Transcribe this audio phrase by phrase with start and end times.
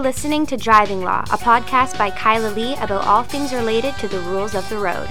[0.00, 4.18] Listening to Driving Law, a podcast by Kyla Lee about all things related to the
[4.20, 5.06] rules of the road.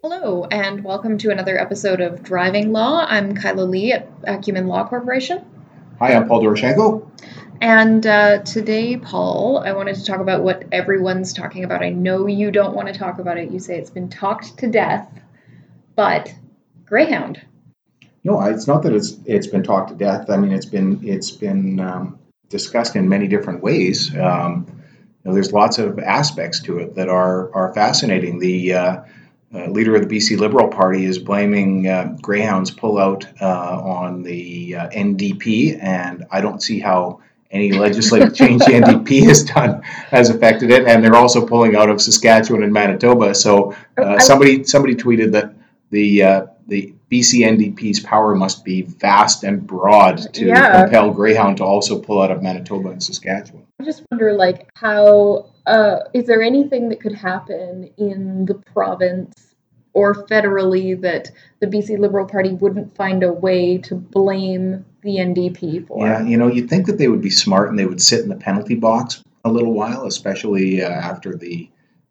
[0.00, 3.04] Hello, and welcome to another episode of Driving Law.
[3.06, 5.44] I'm Kyla Lee at Acumen Law Corporation.
[6.00, 7.08] Hi, I'm Paul Doroshenko.
[7.60, 11.84] And uh, today, Paul, I wanted to talk about what everyone's talking about.
[11.84, 13.52] I know you don't want to talk about it.
[13.52, 15.08] You say it's been talked to death,
[15.94, 16.34] but
[16.84, 17.40] Greyhound.
[18.24, 20.28] No, it's not that it's it's been talked to death.
[20.30, 24.12] I mean, it's been it's been um, discussed in many different ways.
[24.16, 28.40] Um, you know, there's lots of aspects to it that are are fascinating.
[28.40, 28.96] The uh,
[29.54, 34.76] uh, leader of the BC Liberal Party is blaming uh, Greyhound's pullout uh, on the
[34.76, 40.30] uh, NDP, and I don't see how any legislative change the NDP has done has
[40.30, 40.86] affected it.
[40.86, 43.34] And they're also pulling out of Saskatchewan and Manitoba.
[43.34, 45.54] So uh, somebody somebody tweeted that
[45.90, 50.82] the uh, the BC NDP's power must be vast and broad to Yeah.
[50.82, 53.64] compel Greyhound to also pull out of Manitoba and Saskatchewan.
[53.80, 59.43] I just wonder, like, how uh, is there anything that could happen in the province
[59.94, 65.86] or federally that the BC Liberal Party wouldn't find a way to blame the NDP
[65.86, 66.06] for?
[66.06, 68.28] Yeah, you know, you'd think that they would be smart and they would sit in
[68.28, 71.68] the penalty box a little while, especially uh, after the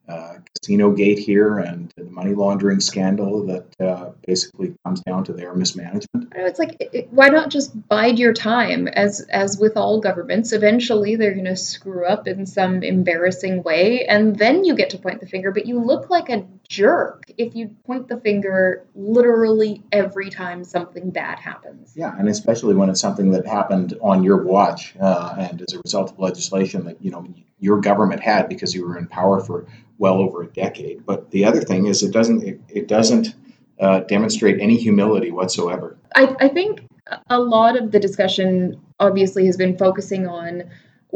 [0.08, 5.32] uh, casino gate here and the money laundering scandal that uh, basically comes down to
[5.32, 6.34] their mismanagement.
[6.36, 8.88] I know it's like, it, why not just bide your time?
[8.90, 14.06] As as with all governments, eventually they're going to screw up in some embarrassing way,
[14.06, 15.52] and then you get to point the finger.
[15.52, 21.12] But you look like a jerk if you point the finger literally every time something
[21.12, 21.94] bad happens.
[21.96, 25.80] Yeah, and especially when it's something that happened on your watch uh, and as a
[25.80, 27.28] result of legislation that you know
[27.60, 29.68] your government had because you were in power for
[30.00, 31.06] well over a decade.
[31.06, 33.36] But the other thing is, it doesn't it, it doesn't
[33.80, 35.96] uh, demonstrate any humility whatsoever.
[36.16, 36.88] I, I think
[37.30, 40.64] a lot of the discussion obviously has been focusing on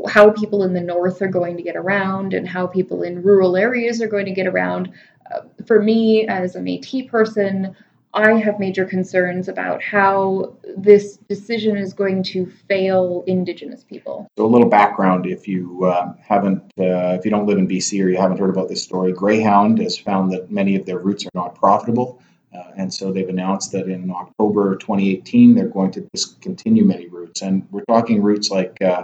[0.07, 3.57] how people in the north are going to get around and how people in rural
[3.57, 4.91] areas are going to get around.
[5.31, 7.75] Uh, for me, as a Métis person,
[8.13, 14.27] I have major concerns about how this decision is going to fail Indigenous people.
[14.37, 18.03] So a little background, if you uh, haven't, uh, if you don't live in BC
[18.03, 21.25] or you haven't heard about this story, Greyhound has found that many of their routes
[21.25, 22.19] are not profitable,
[22.55, 27.41] uh, and so they've announced that in October 2018 they're going to discontinue many routes,
[27.41, 29.03] and we're talking routes like uh,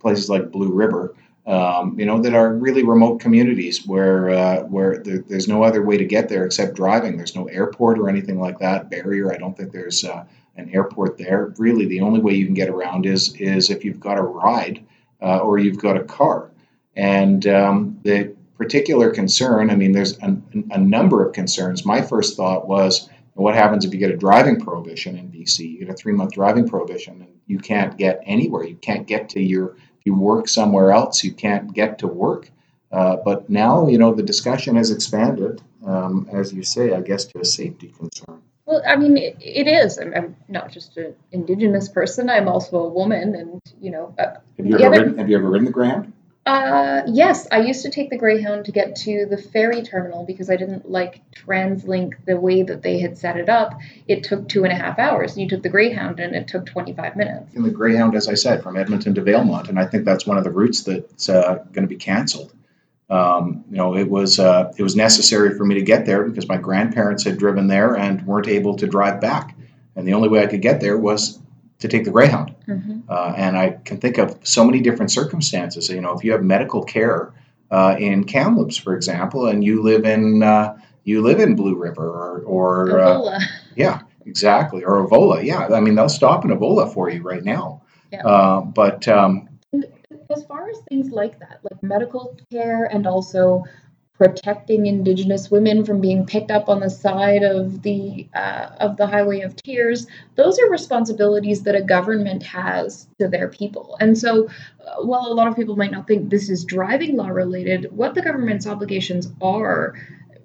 [0.00, 1.14] places like Blue River,
[1.46, 5.82] um, you know, that are really remote communities where uh, where there, there's no other
[5.82, 7.16] way to get there except driving.
[7.16, 8.90] There's no airport or anything like that.
[8.90, 10.24] Barriere, I don't think there's uh,
[10.56, 11.52] an airport there.
[11.58, 14.84] Really, the only way you can get around is is if you've got a ride
[15.20, 16.50] uh, or you've got a car.
[16.94, 21.84] And um, the particular concern, I mean, there's a number of concerns.
[21.84, 25.60] My first thought was, what happens if you get a driving prohibition in BC?
[25.70, 28.64] You get a three month driving prohibition, and you can't get anywhere.
[28.64, 32.50] You can't get to your if you work somewhere else, you can't get to work.
[32.90, 37.24] Uh, but now, you know, the discussion has expanded, um, as you say, I guess,
[37.26, 38.42] to a safety concern.
[38.66, 39.98] Well, I mean, it, it is.
[39.98, 42.28] I'm, I'm not just an Indigenous person.
[42.28, 45.36] I'm also a woman, and you know, uh, Have you ever other- ridden, have you
[45.38, 46.12] ever ridden the Greyhound?
[46.44, 50.50] Uh, yes, I used to take the Greyhound to get to the ferry terminal because
[50.50, 53.78] I didn't like TransLink the way that they had set it up.
[54.08, 55.38] It took two and a half hours.
[55.38, 57.54] You took the Greyhound and it took 25 minutes.
[57.54, 60.36] in the Greyhound, as I said, from Edmonton to Valemount, and I think that's one
[60.36, 62.52] of the routes that's uh, going to be canceled.
[63.08, 66.48] Um, you know, it was uh, it was necessary for me to get there because
[66.48, 69.54] my grandparents had driven there and weren't able to drive back,
[69.94, 71.38] and the only way I could get there was
[71.80, 72.51] to take the Greyhound.
[73.08, 75.88] Uh, and I can think of so many different circumstances.
[75.88, 77.32] You know, if you have medical care
[77.70, 82.08] uh, in Kamloops, for example, and you live in uh, you live in Blue River
[82.08, 83.40] or, or uh,
[83.76, 84.84] yeah, exactly.
[84.84, 85.44] Or Avola.
[85.44, 87.82] Yeah, I mean, they'll stop an Avola for you right now.
[88.12, 88.26] Yeah.
[88.26, 89.48] Uh, but um,
[90.30, 93.64] as far as things like that, like medical care and also
[94.22, 99.04] protecting Indigenous women from being picked up on the side of the uh, of the
[99.04, 103.96] Highway of Tears, those are responsibilities that a government has to their people.
[103.98, 104.48] And so,
[104.86, 108.14] uh, while a lot of people might not think this is driving law related, what
[108.14, 109.96] the government's obligations are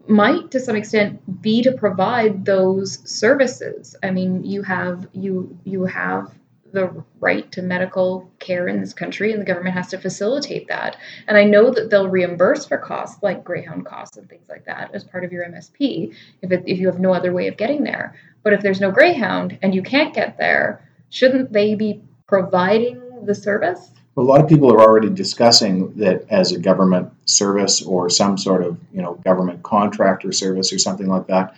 [0.08, 3.96] might to some extent be to provide those services.
[4.02, 6.32] I mean, you have you you have
[6.72, 10.98] the right to medical care in this country, and the government has to facilitate that.
[11.28, 14.92] And I know that they'll reimburse for costs like Greyhound costs and things like that
[14.94, 17.84] as part of your MSP if it, if you have no other way of getting
[17.84, 18.16] there.
[18.44, 23.36] But if there's no Greyhound and you can't get there, shouldn't they be providing the
[23.36, 23.92] service?
[24.18, 28.64] A lot of people are already discussing that as a government service or some sort
[28.64, 31.56] of you know government contractor service or something like that.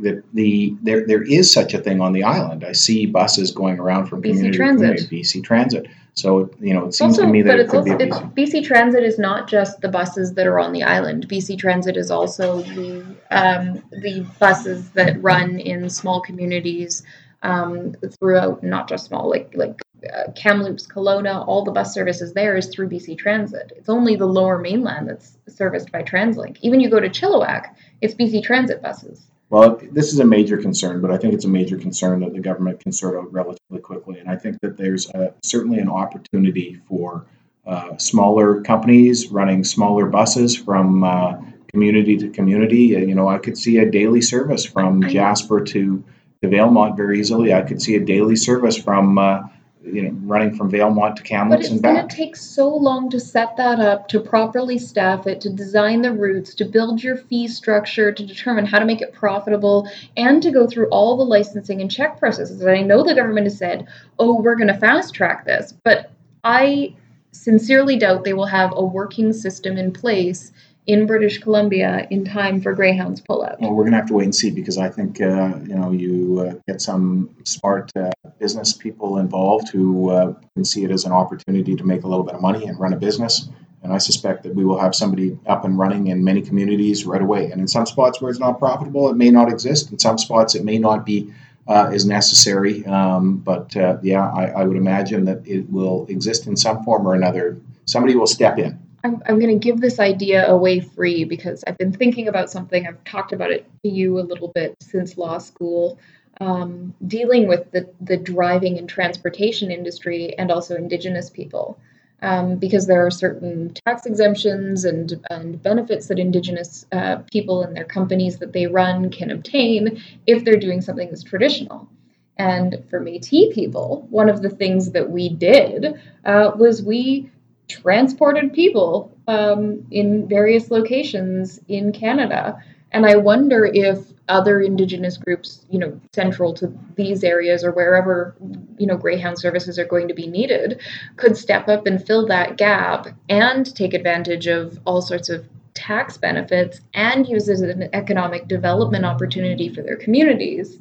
[0.00, 2.64] That the there there is such a thing on the island.
[2.64, 4.98] I see buses going around from BC community Transit.
[4.98, 5.86] to community, BC Transit.
[6.14, 8.34] So you know, it seems also, to me that but it it's also it's, BC.
[8.34, 11.28] BC Transit is not just the buses that are on the island.
[11.28, 17.02] BC Transit is also the um, the buses that run in small communities
[17.42, 19.80] um, throughout, not just small, like like
[20.12, 21.46] uh, Kamloops, Kelowna.
[21.46, 23.72] All the bus services there is through BC Transit.
[23.76, 26.58] It's only the Lower Mainland that's serviced by TransLink.
[26.62, 29.26] Even you go to Chilliwack, it's BC Transit buses.
[29.50, 32.40] Well, this is a major concern, but I think it's a major concern that the
[32.40, 34.20] government can sort out relatively quickly.
[34.20, 37.26] And I think that there's uh certainly an opportunity for
[37.66, 41.34] uh, smaller companies running smaller buses from uh,
[41.72, 42.96] community to community.
[42.96, 46.02] Uh, You know, I could see a daily service from Jasper to,
[46.42, 47.52] to Valemount very easily.
[47.52, 49.42] I could see a daily service from, uh,
[49.84, 52.10] you know, running from Valemount to But it's and going to back.
[52.10, 56.54] take so long to set that up, to properly staff it, to design the routes,
[56.56, 60.66] to build your fee structure, to determine how to make it profitable, and to go
[60.66, 62.60] through all the licensing and check processes.
[62.60, 63.86] And I know the government has said,
[64.18, 66.12] oh, we're going to fast track this, but
[66.44, 66.94] I
[67.32, 70.52] sincerely doubt they will have a working system in place
[70.86, 73.60] in British Columbia in time for Greyhound's pullout.
[73.60, 75.92] Well, we're going to have to wait and see because I think uh, you know
[75.92, 81.04] you uh, get some smart uh, business people involved who uh, can see it as
[81.04, 83.48] an opportunity to make a little bit of money and run a business.
[83.82, 87.22] And I suspect that we will have somebody up and running in many communities right
[87.22, 87.50] away.
[87.50, 89.90] And in some spots where it's not profitable, it may not exist.
[89.90, 91.32] In some spots, it may not be
[91.66, 92.84] uh, as necessary.
[92.84, 97.06] Um, but uh, yeah, I, I would imagine that it will exist in some form
[97.06, 97.58] or another.
[97.86, 98.78] Somebody will step in.
[99.02, 102.86] I'm, I'm going to give this idea away free because I've been thinking about something.
[102.86, 105.98] I've talked about it to you a little bit since law school,
[106.40, 111.78] um, dealing with the, the driving and transportation industry and also Indigenous people.
[112.22, 117.74] Um, because there are certain tax exemptions and, and benefits that Indigenous uh, people and
[117.74, 121.88] their companies that they run can obtain if they're doing something that's traditional.
[122.36, 127.30] And for Metis people, one of the things that we did uh, was we
[127.70, 132.62] transported people um, in various locations in Canada.
[132.92, 138.34] And I wonder if other Indigenous groups, you know, central to these areas or wherever,
[138.78, 140.80] you know, Greyhound services are going to be needed,
[141.16, 146.16] could step up and fill that gap and take advantage of all sorts of tax
[146.16, 150.78] benefits and use it as an economic development opportunity for their communities.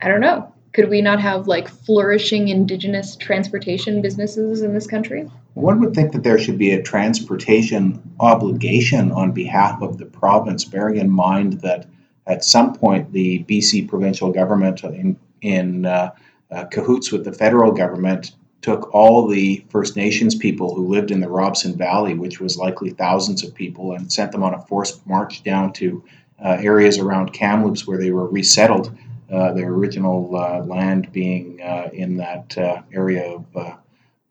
[0.00, 0.52] I don't know.
[0.74, 5.30] Could we not have like flourishing Indigenous transportation businesses in this country?
[5.54, 10.64] One would think that there should be a transportation obligation on behalf of the province,
[10.64, 11.86] bearing in mind that
[12.26, 16.10] at some point the BC provincial government, in, in uh,
[16.50, 21.20] uh, cahoots with the federal government, took all the First Nations people who lived in
[21.20, 25.06] the Robson Valley, which was likely thousands of people, and sent them on a forced
[25.06, 26.02] march down to
[26.42, 28.96] uh, areas around Kamloops where they were resettled.
[29.30, 32.56] Uh, their original uh, land being uh, in that
[32.92, 33.83] area of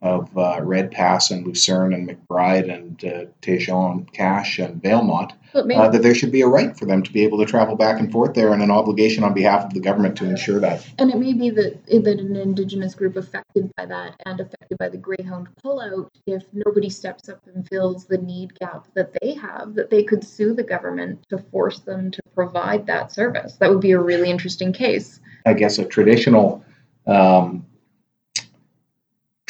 [0.03, 5.65] of uh, Red Pass and Lucerne and McBride and uh, Tête Jaune, and Valemount, But
[5.65, 7.77] maybe, uh, that there should be a right for them to be able to travel
[7.77, 10.86] back and forth there and an obligation on behalf of the government to ensure that.
[11.00, 14.89] and it may be that that an Indigenous group affected by that and affected by
[14.89, 19.74] the Greyhound pullout, if nobody steps up and fills the need gap that they have,
[19.75, 23.53] that they could sue the government to force them to provide that service.
[23.53, 25.22] That would be a really interesting case.
[25.45, 26.65] I guess a traditional
[27.07, 27.65] um,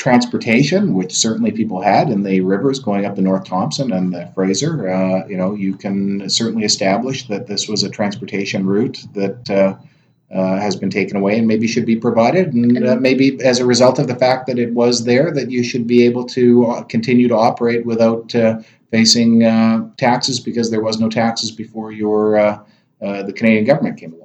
[0.03, 4.29] transportation, which certainly people had in the rivers going up the North Thompson and the
[4.35, 4.89] Fraser.
[4.89, 10.35] Uh, you know, you can certainly establish that this was a transportation route that uh,
[10.37, 13.65] uh, has been taken away and maybe should be provided, and uh, maybe as a
[13.65, 16.83] result of the fact that it was there, that you should be able to uh,
[16.83, 18.59] continue to operate without uh,
[18.91, 22.59] facing uh, taxes because there was no taxes before your uh,
[23.01, 24.22] uh, the Canadian government came along.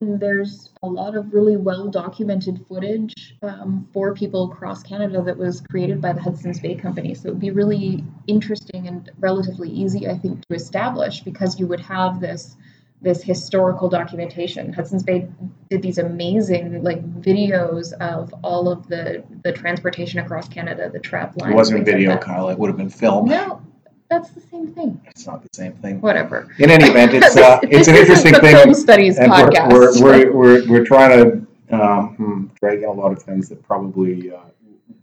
[0.00, 5.36] And there's a lot of really well documented footage um, for people across Canada that
[5.36, 7.14] was created by the Hudson's Bay Company.
[7.14, 11.66] So it would be really interesting and relatively easy, I think, to establish because you
[11.66, 12.56] would have this
[13.02, 14.72] this historical documentation.
[14.72, 15.26] Hudson's Bay
[15.70, 21.34] did these amazing like videos of all of the the transportation across Canada, the trap
[21.40, 21.52] line.
[21.52, 22.16] It wasn't like video.
[22.18, 22.48] Kyle.
[22.48, 23.28] It would have been film.
[23.28, 23.62] No,
[24.10, 25.00] that's the same thing.
[25.06, 26.00] It's not the same thing.
[26.00, 26.52] Whatever.
[26.58, 28.56] In any event, it's uh, it's an interesting thing.
[28.56, 29.72] Film studies and we're, podcast.
[29.72, 33.62] we're, we're, we're, we're trying to um, hmm, drag in a lot of things that
[33.62, 34.40] probably uh,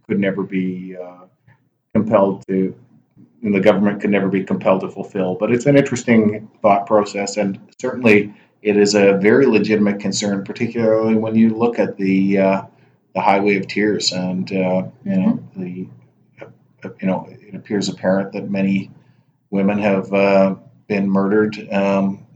[0.06, 1.24] could never be uh,
[1.94, 2.78] compelled to,
[3.42, 5.34] and the government could never be compelled to fulfill.
[5.34, 11.14] But it's an interesting thought process, and certainly it is a very legitimate concern, particularly
[11.14, 12.62] when you look at the uh,
[13.14, 15.88] the Highway of Tears, and uh, you know the
[16.42, 18.90] uh, you know it appears apparent that many
[19.50, 20.54] women have uh,
[20.86, 22.26] been murdered um,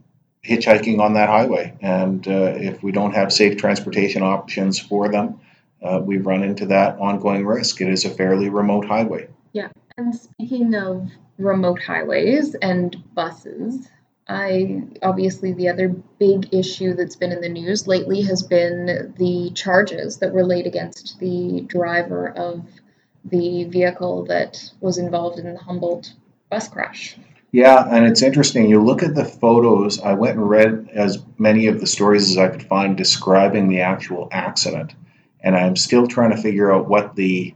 [0.44, 5.40] hitchhiking on that highway, and uh, if we don't have safe transportation options for them,
[5.82, 7.80] uh, we run into that ongoing risk.
[7.80, 9.28] It is a fairly remote highway.
[9.52, 13.88] Yeah, and speaking of remote highways and buses,
[14.28, 15.88] I obviously the other
[16.18, 20.66] big issue that's been in the news lately has been the charges that were laid
[20.66, 22.64] against the driver of
[23.24, 26.14] the vehicle that was involved in the Humboldt
[26.52, 27.16] bus crash.
[27.50, 28.68] Yeah, and it's interesting.
[28.68, 30.00] You look at the photos.
[30.00, 33.80] I went and read as many of the stories as I could find describing the
[33.80, 34.94] actual accident,
[35.40, 37.54] and I'm still trying to figure out what the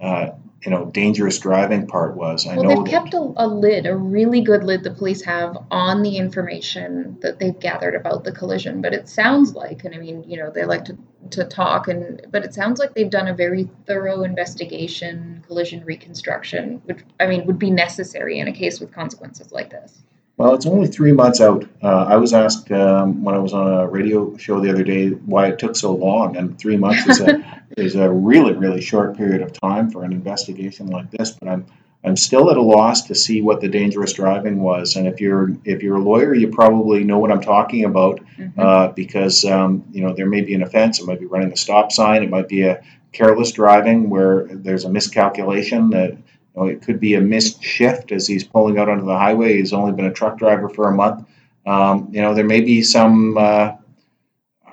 [0.00, 0.30] uh,
[0.62, 2.46] you know dangerous driving part was.
[2.46, 5.58] I well, know they've kept a, a, lid, a really good lid the police have
[5.70, 8.80] on the information that they've gathered about the collision.
[8.80, 10.96] But it sounds like, and I mean, you know, they like to
[11.30, 16.82] to talk, and but it sounds like they've done a very thorough investigation, collision reconstruction,
[16.84, 20.02] which I mean would be necessary in a case with consequences like this.
[20.36, 21.64] Well, it's only three months out.
[21.80, 25.10] Uh, I was asked um, when I was on a radio show the other day
[25.10, 29.16] why it took so long, and three months is a is a really really short
[29.16, 31.30] period of time for an investigation like this.
[31.30, 31.66] But I'm
[32.04, 34.96] I'm still at a loss to see what the dangerous driving was.
[34.96, 38.60] And if you're if you're a lawyer, you probably know what I'm talking about mm-hmm.
[38.60, 41.00] uh, because um, you know there may be an offense.
[41.00, 42.22] It might be running a stop sign.
[42.22, 42.82] It might be a
[43.12, 46.18] careless driving where there's a miscalculation that
[46.56, 49.56] know, it could be a missed shift as he's pulling out onto the highway.
[49.56, 51.26] He's only been a truck driver for a month.
[51.66, 53.72] Um, you know, there may be some, uh,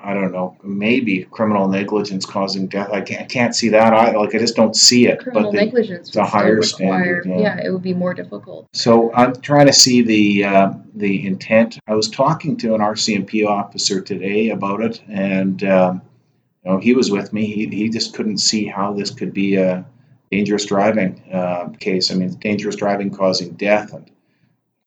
[0.04, 2.90] I don't know, maybe criminal negligence causing death.
[2.90, 3.92] I can't, I can't see that.
[3.92, 5.20] I like, I just don't see it.
[5.20, 7.26] Criminal but the, negligence it's a higher require, standard.
[7.26, 7.38] Yeah.
[7.38, 7.66] yeah.
[7.66, 8.68] it would be more difficult.
[8.72, 11.78] So I'm trying to see the uh, the intent.
[11.86, 16.02] I was talking to an RCMP officer today about it, and um,
[16.64, 17.46] you know, he was with me.
[17.46, 19.84] He, he just couldn't see how this could be a
[20.30, 22.10] dangerous driving uh, case.
[22.10, 24.10] I mean, dangerous driving causing death and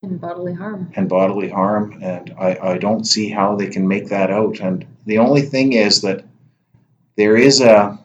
[0.02, 0.92] and bodily harm.
[0.94, 4.60] And bodily harm, and I, I don't see how they can make that out.
[4.60, 6.24] And the only thing is that
[7.16, 7.98] there is a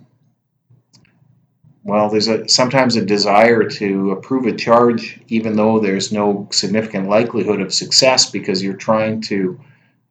[1.83, 7.09] well, there's a sometimes a desire to approve a charge, even though there's no significant
[7.09, 9.59] likelihood of success, because you're trying to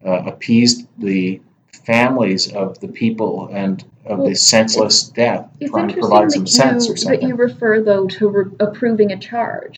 [0.05, 1.41] uh, appease the
[1.87, 6.87] families of the people and of well, the senseless death, trying to provide some sense
[6.87, 7.21] you, or something.
[7.21, 9.77] But you refer though to re- approving a charge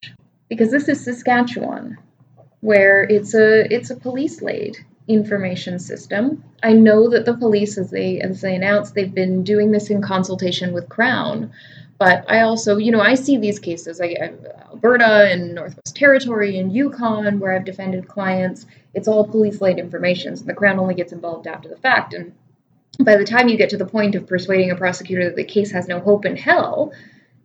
[0.52, 1.96] because this is Saskatchewan,
[2.60, 4.76] where it's a it's a police laid
[5.08, 6.44] information system.
[6.62, 10.02] I know that the police, as they as they announced, they've been doing this in
[10.02, 11.50] consultation with Crown.
[11.96, 16.70] But I also, you know, I see these cases, like Alberta and Northwest Territory and
[16.70, 18.66] Yukon, where I've defended clients.
[18.92, 22.12] It's all police-laid information, so the Crown only gets involved after the fact.
[22.12, 22.34] And
[23.00, 25.70] by the time you get to the point of persuading a prosecutor that the case
[25.70, 26.92] has no hope in hell,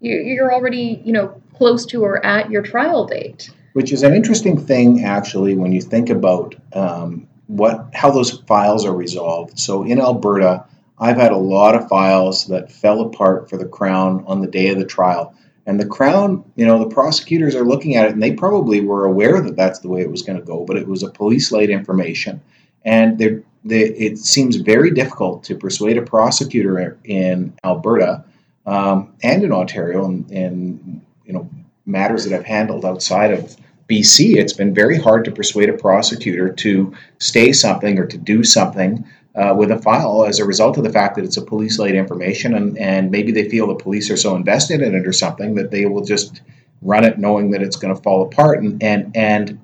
[0.01, 3.49] you're already, you know, close to or at your trial date.
[3.73, 8.85] Which is an interesting thing, actually, when you think about um, what how those files
[8.85, 9.59] are resolved.
[9.59, 10.65] So in Alberta,
[10.99, 14.69] I've had a lot of files that fell apart for the Crown on the day
[14.69, 15.33] of the trial.
[15.65, 19.05] And the Crown, you know, the prosecutors are looking at it and they probably were
[19.05, 21.51] aware that that's the way it was going to go, but it was a police
[21.51, 22.41] laid information.
[22.85, 28.23] And they're it seems very difficult to persuade a prosecutor in Alberta
[28.65, 31.49] um, and in Ontario and, and, you know
[31.85, 33.55] matters that I've handled outside of
[33.87, 34.35] BC.
[34.35, 39.05] It's been very hard to persuade a prosecutor to stay something or to do something
[39.35, 41.95] uh, with a file as a result of the fact that it's a police laid
[41.95, 45.55] information and, and maybe they feel the police are so invested in it or something
[45.55, 46.41] that they will just
[46.81, 49.59] run it knowing that it's going to fall apart and and and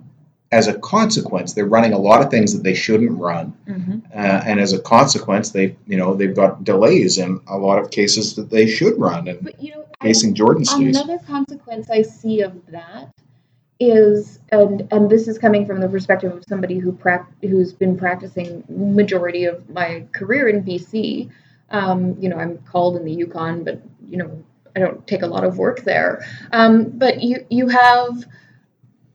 [0.53, 3.99] as a consequence, they're running a lot of things that they shouldn't run, mm-hmm.
[4.13, 7.89] uh, and as a consequence, they you know they've got delays in a lot of
[7.89, 10.33] cases that they should run, and but, you know, facing
[10.89, 13.13] Another consequence I see of that
[13.79, 17.97] is, and and this is coming from the perspective of somebody who pra- who's been
[17.97, 21.29] practicing majority of my career in BC.
[21.69, 24.43] Um, you know, I'm called in the Yukon, but you know,
[24.75, 26.25] I don't take a lot of work there.
[26.51, 28.25] Um, but you you have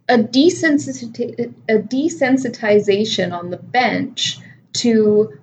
[0.09, 4.39] a, desensiti- a desensitization on the bench
[4.75, 5.39] to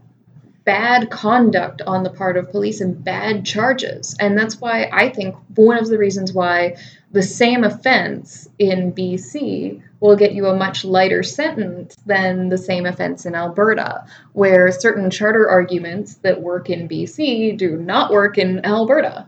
[0.66, 4.16] bad conduct on the part of police and bad charges.
[4.20, 6.76] And that's why I think one of the reasons why
[7.12, 12.86] the same offense in BC will get you a much lighter sentence than the same
[12.86, 18.66] offense in Alberta, where certain charter arguments that work in BC do not work in
[18.66, 19.28] Alberta.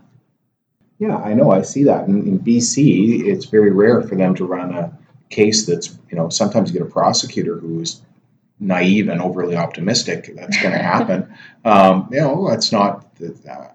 [0.98, 1.52] Yeah, I know.
[1.52, 2.08] I see that.
[2.08, 4.92] In, in BC, it's very rare for them to run a
[5.30, 8.00] case that's you know sometimes you get a prosecutor who's
[8.60, 11.32] naive and overly optimistic that's going to happen
[11.64, 13.06] um, you know that's not
[13.48, 13.66] uh,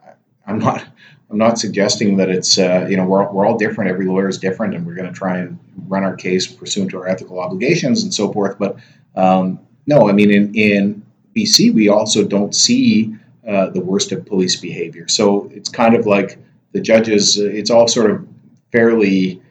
[0.45, 0.85] I'm not
[1.29, 3.89] I'm not suggesting that it's uh, you know we're we're all different.
[3.89, 6.97] Every lawyer is different, and we're going to try and run our case pursuant to
[6.97, 8.57] our ethical obligations and so forth.
[8.59, 8.77] But
[9.15, 13.15] um, no, I mean in in BC we also don't see
[13.47, 15.07] uh, the worst of police behavior.
[15.07, 16.37] So it's kind of like
[16.73, 17.37] the judges.
[17.37, 18.27] It's all sort of
[18.71, 19.41] fairly.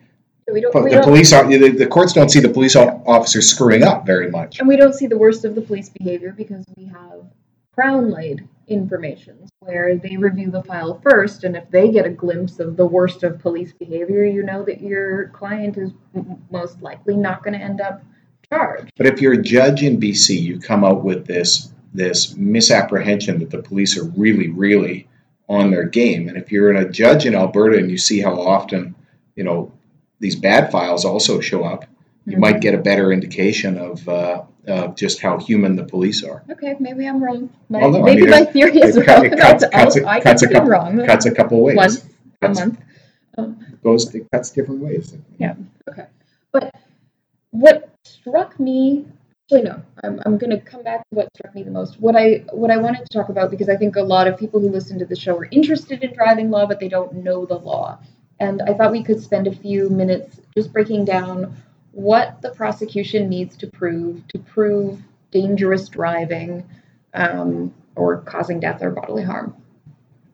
[0.52, 2.76] We don't, But we the don't- police, are- the, the courts don't see the police
[2.76, 4.58] officers screwing up very much.
[4.58, 7.24] And we don't see the worst of the police behavior because we have
[7.74, 12.58] crown laid information where they review the file first, and if they get a glimpse
[12.60, 15.90] of the worst of police behavior, you know that your client is
[16.50, 18.02] most likely not going to end up
[18.52, 18.90] charged.
[18.96, 23.50] But if you're a judge in BC, you come out with this this misapprehension that
[23.50, 25.06] the police are really, really
[25.48, 26.26] on their game.
[26.26, 28.94] And if you're a judge in Alberta and you see how often,
[29.36, 29.70] you know,
[30.22, 31.84] these bad files also show up,
[32.26, 36.42] you might get a better indication of uh, of just how human the police are.
[36.50, 37.50] Okay, maybe I'm wrong.
[37.68, 39.26] My, Well, no, I maybe mean, my theory is it wrong.
[39.26, 41.04] it cuts- cuts I cuts a couple- wrong.
[41.04, 41.76] Cuts a couple ways.
[41.76, 42.04] Once
[42.40, 42.78] a Cuts- month.
[43.82, 45.16] Goes it cuts different ways.
[45.38, 45.54] Yeah.
[45.90, 46.06] Okay.
[46.52, 46.72] But
[47.50, 49.04] what struck me
[49.44, 51.98] actually no, I'm, I'm gonna come back to what struck me the most.
[52.00, 54.60] What I what I wanted to talk about because I think a lot of people
[54.60, 57.58] who listen to the show are interested in driving law, but they don't know the
[57.58, 57.98] law.
[58.42, 61.56] And I thought we could spend a few minutes just breaking down
[61.92, 66.68] what the prosecution needs to prove to prove dangerous driving
[67.14, 69.54] um, or causing death or bodily harm.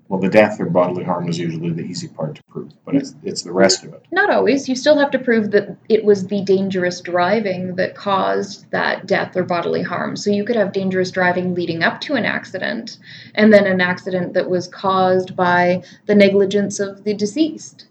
[0.08, 3.14] Well, the death or bodily harm is usually the easy part to prove, but it's
[3.24, 4.06] it's the rest of it.
[4.10, 4.70] Not always.
[4.70, 9.36] You still have to prove that it was the dangerous driving that caused that death
[9.36, 10.16] or bodily harm.
[10.16, 12.96] So you could have dangerous driving leading up to an accident,
[13.34, 17.84] and then an accident that was caused by the negligence of the deceased.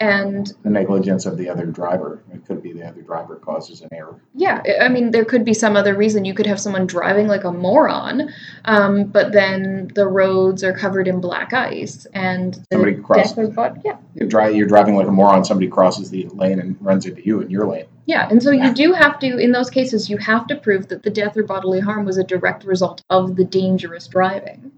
[0.00, 2.22] And The negligence of the other driver.
[2.32, 4.20] It could be the other driver causes an error.
[4.34, 6.24] yeah, I- mean, there could be some other reason.
[6.24, 8.30] You could have someone driving like a moron,
[8.64, 13.54] um, but then the roads are covered in black ice, and Somebody crosses
[13.84, 15.44] yeah, You're, dri- you're driving like a moron.
[15.44, 17.86] Somebody crosses the lane and runs into you in your lane.
[18.06, 21.02] Yeah, and so you do have to, in those cases, you have to prove that
[21.02, 24.72] the death or bodily harm was a direct result of the dangerous driving.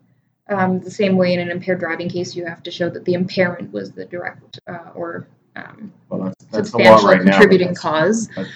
[0.48, 3.14] Um, the same way in an impaired driving case, you have to show that the
[3.14, 7.32] impairment was the direct uh, or um, Well, that's, that's substantial right now.
[7.32, 8.28] contributing that's- cause.
[8.36, 8.48] That's.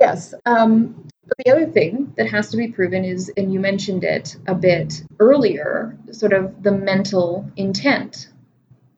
[0.00, 0.34] Yes.
[0.46, 4.36] Um, but the other thing that has to be proven is, and you mentioned it
[4.46, 8.28] a bit earlier, sort of the mental intent.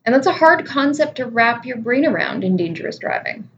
[0.05, 3.49] And that's a hard concept to wrap your brain around in dangerous driving.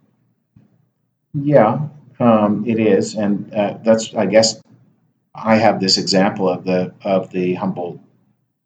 [1.34, 1.88] Yeah,
[2.20, 4.62] um, it is, and uh, that's I guess
[5.36, 8.00] I have this example of the of the Humboldt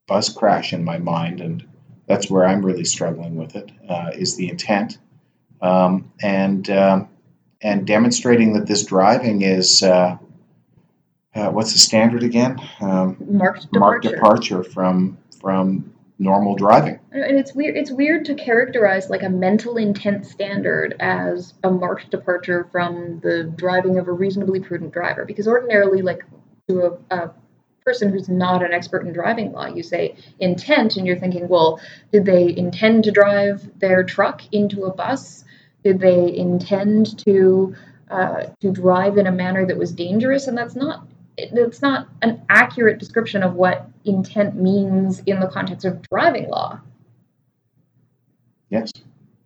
[0.08, 1.66] bus crash in my mind, and
[2.08, 3.72] that's where I'm really struggling with it.
[3.88, 4.98] Uh, is the intent,
[5.62, 7.10] um, and um,
[7.62, 10.18] and demonstrating that this driving is uh,
[11.36, 12.60] uh, what's the standard again?
[12.82, 13.80] Um, Marked departure.
[13.80, 17.00] marked departure from from normal driving.
[17.12, 17.76] And it's weird.
[17.76, 23.52] It's weird to characterize like a mental intent standard as a marked departure from the
[23.56, 26.24] driving of a reasonably prudent driver, because ordinarily, like
[26.70, 27.32] to a, a
[27.86, 31.80] person who's not an expert in driving law, you say intent, and you're thinking, well,
[32.12, 35.44] did they intend to drive their truck into a bus?
[35.84, 37.76] Did they intend to
[38.10, 40.48] uh, to drive in a manner that was dangerous?
[40.48, 45.86] And that's not it's not an accurate description of what intent means in the context
[45.86, 46.80] of driving law.
[48.70, 48.92] Yes,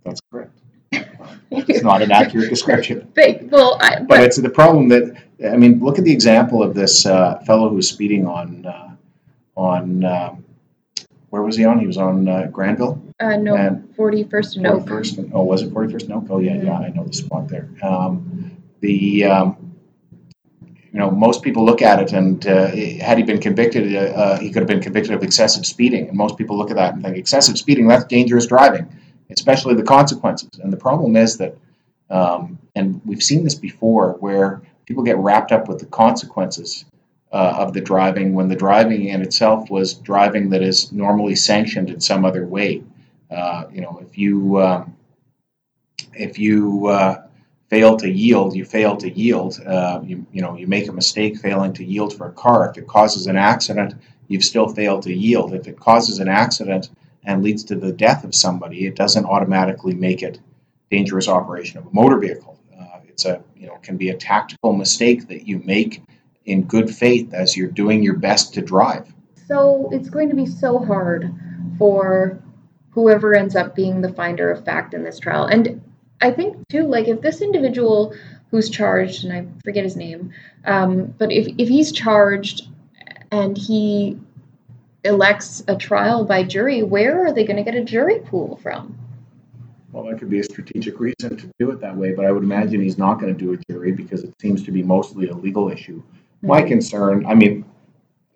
[0.03, 0.51] that's correct.
[1.49, 3.09] It's not an accurate description.
[3.15, 3.47] Fake.
[3.49, 6.73] Well, I, But but it's the problem that I mean, look at the example of
[6.73, 8.95] this uh, fellow who was speeding on uh,
[9.55, 10.45] on um,
[11.29, 11.79] where was he on?
[11.79, 14.79] He was on uh, Granville, uh, no, and- forty first no.
[14.79, 15.19] forty first.
[15.33, 16.09] Oh, was it forty first?
[16.09, 16.25] No.
[16.29, 16.79] Oh, yeah, yeah.
[16.79, 17.69] I know the spot there.
[17.83, 19.75] Um, the um,
[20.91, 24.39] you know most people look at it and uh, had he been convicted, uh, uh,
[24.39, 26.07] he could have been convicted of excessive speeding.
[26.07, 28.87] And most people look at that and think excessive speeding that's dangerous driving,
[29.29, 30.49] especially the consequences.
[30.63, 31.55] And the problem is that,
[32.09, 36.85] um, and we've seen this before, where people get wrapped up with the consequences
[37.33, 41.89] uh, of the driving when the driving in itself was driving that is normally sanctioned
[41.89, 42.81] in some other way.
[43.29, 44.95] Uh, you know, if you um,
[46.13, 47.27] if you uh,
[47.69, 49.59] fail to yield, you fail to yield.
[49.65, 52.69] Uh, you you know you make a mistake failing to yield for a car.
[52.69, 53.95] If it causes an accident,
[54.29, 55.53] you've still failed to yield.
[55.53, 56.89] If it causes an accident
[57.25, 60.39] and leads to the death of somebody, it doesn't automatically make it
[60.89, 62.57] dangerous operation of a motor vehicle.
[62.79, 66.03] Uh, it's a you know can be a tactical mistake that you make
[66.45, 69.13] in good faith as you're doing your best to drive.
[69.47, 71.33] So it's going to be so hard
[71.77, 72.41] for
[72.91, 75.45] whoever ends up being the finder of fact in this trial.
[75.45, 75.81] And
[76.21, 78.15] I think too, like if this individual
[78.49, 80.33] who's charged, and I forget his name,
[80.65, 82.67] um, but if if he's charged
[83.31, 84.17] and he
[85.03, 88.97] elects a trial by jury, where are they going to get a jury pool from?
[89.97, 92.43] Well, that could be a strategic reason to do it that way, but I would
[92.43, 95.33] imagine he's not going to do a jury because it seems to be mostly a
[95.33, 96.03] legal issue.
[96.43, 96.67] My Mhm.
[96.67, 97.65] concern, I mean,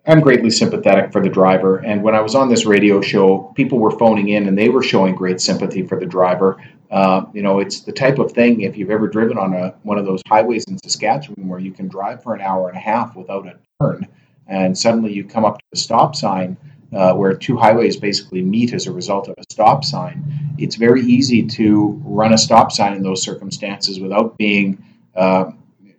[0.04, 3.78] I'm greatly sympathetic for the driver, and when I was on this radio show, people
[3.78, 6.56] were phoning in and they were showing great sympathy for the driver.
[6.90, 9.98] Uh, you know, it's the type of thing if you've ever driven on a one
[9.98, 13.14] of those highways in Saskatchewan where you can drive for an hour and a half
[13.14, 14.08] without a turn,
[14.48, 16.56] and suddenly you come up to the stop sign
[16.92, 20.24] uh, where two highways basically meet as a result of a stop sign.
[20.58, 24.82] It's very easy to run a stop sign in those circumstances without being
[25.16, 25.50] uh,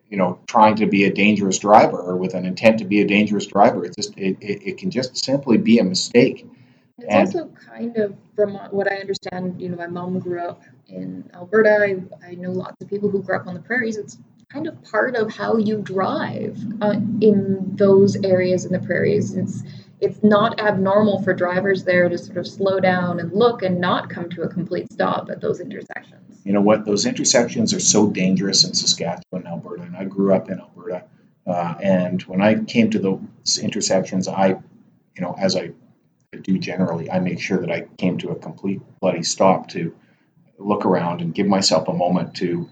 [0.10, 3.06] you know trying to be a dangerous driver or with an intent to be a
[3.08, 6.46] dangerous driver it's just it, it, it can just simply be a mistake
[7.00, 10.62] It's And- also kind of, from what I understand, you know, my mom grew up
[10.88, 11.76] in Alberta.
[11.82, 13.98] I, I know lots of people who grew up on the prairies.
[13.98, 14.18] It's
[14.50, 19.36] kind of part of how you drive uh, in those areas in the prairies.
[19.36, 19.64] It's
[20.04, 24.10] it's not abnormal for drivers there to sort of slow down and look and not
[24.10, 26.42] come to a complete stop at those intersections.
[26.44, 30.50] you know what those intersections are so dangerous in saskatchewan alberta and i grew up
[30.50, 31.06] in alberta
[31.48, 35.72] uh, and when i came to those intersections i you know as i
[36.42, 39.96] do generally i make sure that i came to a complete bloody stop to
[40.60, 42.70] look around and give myself a moment to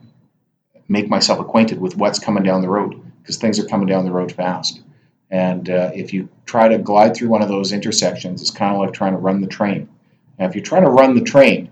[0.89, 4.11] make myself acquainted with what's coming down the road because things are coming down the
[4.11, 4.81] road fast
[5.31, 8.79] and uh, if you try to glide through one of those intersections it's kind of
[8.79, 9.89] like trying to run the train
[10.37, 11.71] now if you're trying to run the train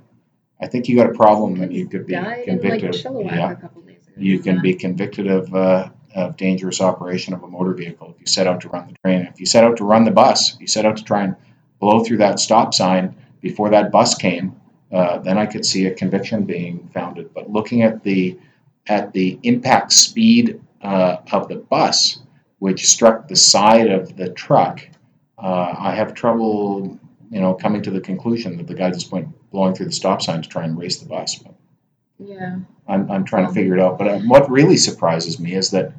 [0.61, 3.05] I think you got a problem and you could be in convicted.
[3.05, 4.15] like yeah, a couple days ago.
[4.17, 8.27] you can be convicted of, uh, of dangerous operation of a motor vehicle if you
[8.27, 9.21] set out to run the train.
[9.31, 11.35] If you set out to run the bus, if you set out to try and
[11.79, 14.59] blow through that stop sign before that bus came,
[14.91, 17.33] uh, then I could see a conviction being founded.
[17.33, 18.37] But looking at the
[18.87, 22.19] at the impact speed uh, of the bus,
[22.59, 24.87] which struck the side of the truck,
[25.41, 26.99] uh, I have trouble,
[27.31, 30.21] you know, coming to the conclusion that the guy just went blowing through the stop
[30.21, 31.35] sign to try and race the bus.
[31.35, 31.53] But
[32.19, 32.57] Yeah.
[32.87, 33.97] I'm, I'm trying to figure it out.
[33.97, 35.93] But uh, what really surprises me is that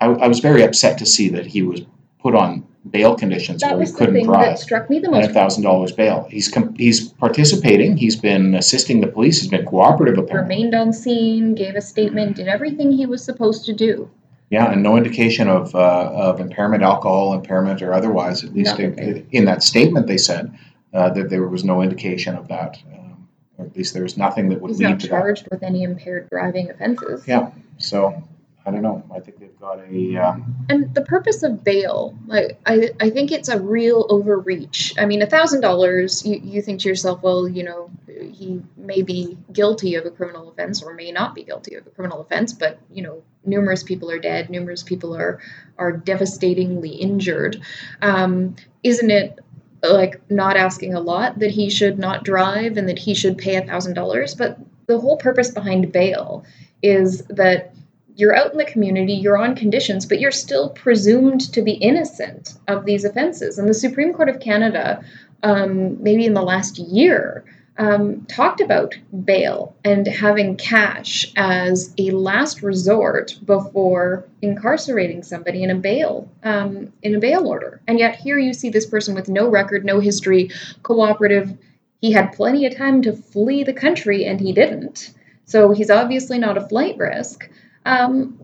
[0.00, 1.80] I, I was very upset to see that he was
[2.20, 5.06] put on bail conditions That where was he couldn't thing that drive struck me the
[5.08, 5.32] and a most.
[5.32, 6.26] thousand dollars bail.
[6.30, 7.96] He's com- he's participating.
[7.96, 9.40] He's been assisting the police.
[9.40, 10.56] He's been cooperative apparently.
[10.56, 14.10] Remained on scene, gave a statement, did everything he was supposed to do.
[14.50, 18.44] Yeah, and no indication of uh, of impairment, alcohol impairment or otherwise.
[18.44, 20.56] At least in, in that statement, they said
[20.94, 22.78] uh, that there was no indication of that.
[22.92, 23.28] Um,
[23.58, 25.10] or at least there was nothing that would He's lead not to that.
[25.10, 27.26] charged with any impaired driving offenses.
[27.26, 27.50] Yeah.
[27.78, 28.22] So
[28.66, 29.04] I don't know.
[29.14, 30.16] I think they've got a.
[30.16, 34.92] Um, And the purpose of bail, like I, I think it's a real overreach.
[34.98, 39.02] I mean, a thousand dollars, you you think to yourself, well, you know, he may
[39.02, 42.52] be guilty of a criminal offense or may not be guilty of a criminal offense,
[42.52, 45.38] but you know, numerous people are dead, numerous people are
[45.78, 47.62] are devastatingly injured.
[48.02, 49.38] Um, isn't it
[49.84, 53.54] like not asking a lot that he should not drive and that he should pay
[53.54, 54.34] a thousand dollars?
[54.34, 56.44] But the whole purpose behind bail
[56.82, 57.75] is that
[58.16, 62.54] you're out in the community, you're on conditions, but you're still presumed to be innocent
[62.66, 63.58] of these offenses.
[63.58, 65.04] And the Supreme Court of Canada,
[65.42, 67.44] um, maybe in the last year,
[67.78, 75.70] um, talked about bail and having cash as a last resort before incarcerating somebody in
[75.70, 77.82] a bail um, in a bail order.
[77.86, 80.50] And yet here you see this person with no record, no history,
[80.82, 81.56] cooperative.
[82.00, 85.12] He had plenty of time to flee the country, and he didn't.
[85.44, 87.48] So he's obviously not a flight risk
[87.86, 88.38] um,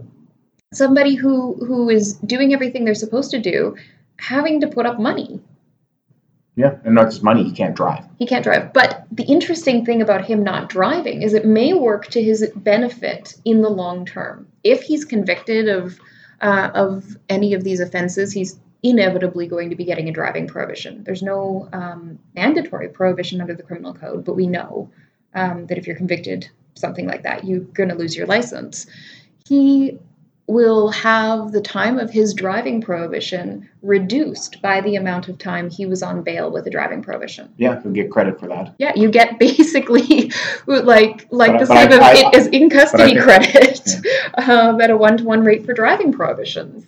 [0.73, 3.77] somebody who who is doing everything they're supposed to do,
[4.19, 5.41] having to put up money.
[6.57, 7.45] yeah, and not just money.
[7.45, 8.05] He can't drive.
[8.19, 8.73] He can't drive.
[8.73, 13.35] But the interesting thing about him not driving is it may work to his benefit
[13.45, 14.47] in the long term.
[14.63, 15.99] If he's convicted of
[16.41, 21.05] uh, of any of these offenses, he's inevitably going to be getting a driving prohibition.
[21.05, 24.91] There's no um, mandatory prohibition under the criminal code, but we know
[25.35, 28.87] um, that if you're convicted something like that, you're going to lose your license.
[29.49, 29.99] He
[30.49, 35.87] will have the time of his driving prohibition reduced by the amount of time he
[35.87, 37.49] was on bail with a driving prohibition.
[37.57, 38.75] Yeah, he'll get credit for that.
[38.79, 40.33] Yeah, you get basically
[40.67, 43.89] like like But- the same of as in custody credit
[44.49, 46.87] um, at a one to one rate for driving prohibitions.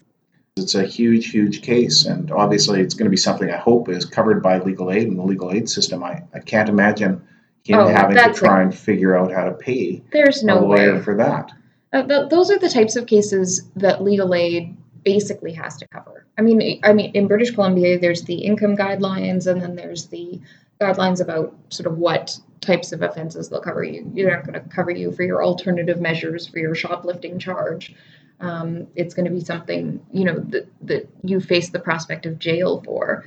[0.57, 4.05] It's a huge, huge case, and obviously it's going to be something I hope is
[4.05, 6.05] covered by legal aid and the legal aid system.
[6.05, 7.21] I, I can't imagine
[7.64, 10.61] him Oh, having to try a- and figure out how to pay There's a no
[10.61, 11.03] lawyer way.
[11.03, 11.51] for that.
[11.95, 16.27] Uh, th- those are the types of cases that legal aid basically has to cover.
[16.37, 20.41] I mean, I mean, in British Columbia, there's the income guidelines, and then there's the
[20.81, 24.11] guidelines about sort of what types of offenses they'll cover you.
[24.13, 27.95] They're not going to cover you for your alternative measures for your shoplifting charge.
[28.41, 32.41] Um, it's going to be something you know that that you face the prospect of
[32.41, 33.25] jail for.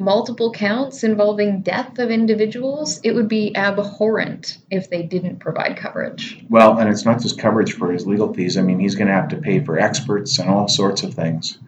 [0.00, 6.42] Multiple counts involving death of individuals, it would be abhorrent if they didn't provide coverage.
[6.48, 8.56] Well, and it's not just coverage for his legal fees.
[8.56, 11.58] I mean, he's going to have to pay for experts and all sorts of things.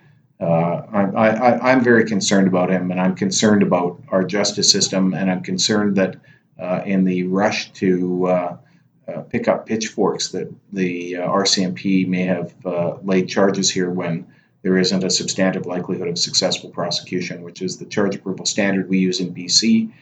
[0.41, 5.31] Uh, I, I'm very concerned about him, and I'm concerned about our justice system, and
[5.31, 6.17] I'm concerned that
[6.59, 8.57] uh, in the rush to uh,
[9.09, 14.27] uh pick up pitchforks, that the uh, RCMP may have uh, laid charges here when
[14.63, 18.99] there isn't a substantive likelihood of successful prosecution, which is the charge approval standard we
[18.99, 19.93] use in BC.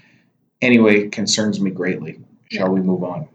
[0.61, 2.21] Anyway, concerns me greatly.
[2.51, 3.29] Shall we move on?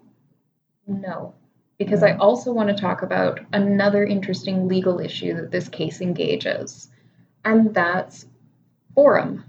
[0.86, 1.34] No,
[1.80, 6.90] because I also want to talk about another interesting legal issue that this case engages,
[7.44, 8.28] and that's
[8.94, 9.44] forum.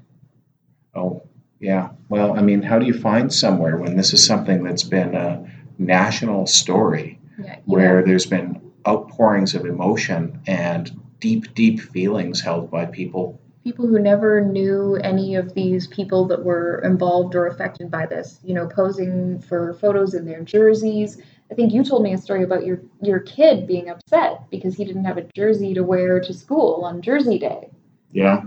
[0.94, 1.22] Oh,
[1.60, 1.90] yeah.
[2.08, 5.46] Well, I mean, how do you find somewhere when this is something that's been a
[5.78, 8.06] national story yeah, where know.
[8.06, 13.40] there's been outpourings of emotion and deep, deep feelings held by people.
[13.64, 18.38] People who never knew any of these people that were involved or affected by this,
[18.44, 21.20] you know, posing for photos in their jerseys.
[21.50, 24.84] I think you told me a story about your your kid being upset because he
[24.84, 27.70] didn't have a jersey to wear to school on Jersey Day.
[28.12, 28.44] Yeah,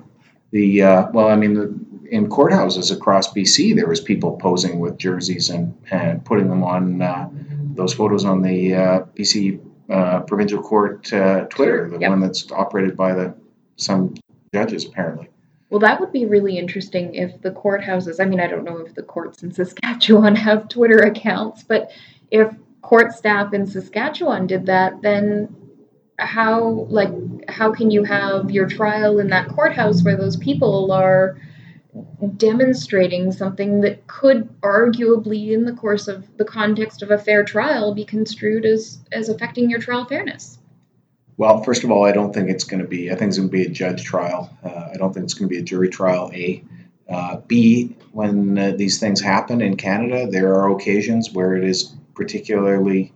[0.51, 1.79] the uh, well, I mean, the,
[2.11, 7.01] in courthouses across BC, there was people posing with jerseys and and putting them on
[7.01, 7.29] uh,
[7.75, 12.09] those photos on the uh, BC uh, provincial court uh, Twitter, the yep.
[12.09, 13.35] one that's operated by the
[13.77, 14.15] some
[14.53, 15.29] judges apparently.
[15.69, 18.19] Well, that would be really interesting if the courthouses.
[18.19, 21.91] I mean, I don't know if the courts in Saskatchewan have Twitter accounts, but
[22.31, 25.55] if court staff in Saskatchewan did that, then
[26.17, 27.09] how like
[27.49, 31.39] how can you have your trial in that courthouse where those people are
[32.37, 37.93] demonstrating something that could arguably in the course of the context of a fair trial
[37.93, 40.59] be construed as as affecting your trial fairness?
[41.37, 43.49] Well first of all i don't think it's going to be i think it's going
[43.49, 44.55] to be a judge trial.
[44.63, 46.29] Uh, i don't think it's going to be a jury trial.
[46.33, 46.63] A
[47.09, 51.95] uh, b when uh, these things happen in canada there are occasions where it is
[52.13, 53.11] particularly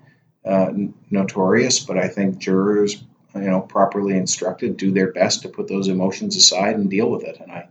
[0.46, 0.72] uh,
[1.12, 3.04] notorious but i think jurors
[3.36, 7.24] you know properly instructed do their best to put those emotions aside and deal with
[7.24, 7.40] it.
[7.40, 7.68] And i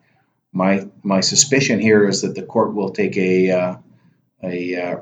[0.52, 3.76] my my suspicion here is that the court will take a uh,
[4.42, 4.96] a uh,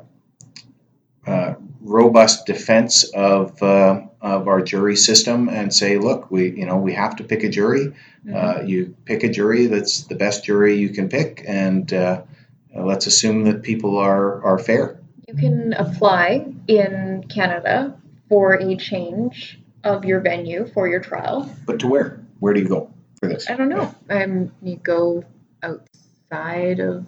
[1.27, 6.77] uh, robust defense of uh, of our jury system and say, look, we you know
[6.77, 7.93] we have to pick a jury.
[8.25, 8.35] Mm-hmm.
[8.35, 12.23] Uh, you pick a jury that's the best jury you can pick, and uh,
[12.75, 15.01] let's assume that people are are fair.
[15.27, 17.97] You can apply in Canada
[18.29, 21.51] for a change of your venue for your trial.
[21.67, 22.21] But to where?
[22.39, 23.49] Where do you go for this?
[23.49, 23.95] I don't know.
[24.09, 25.25] Um, you go
[25.63, 27.07] outside of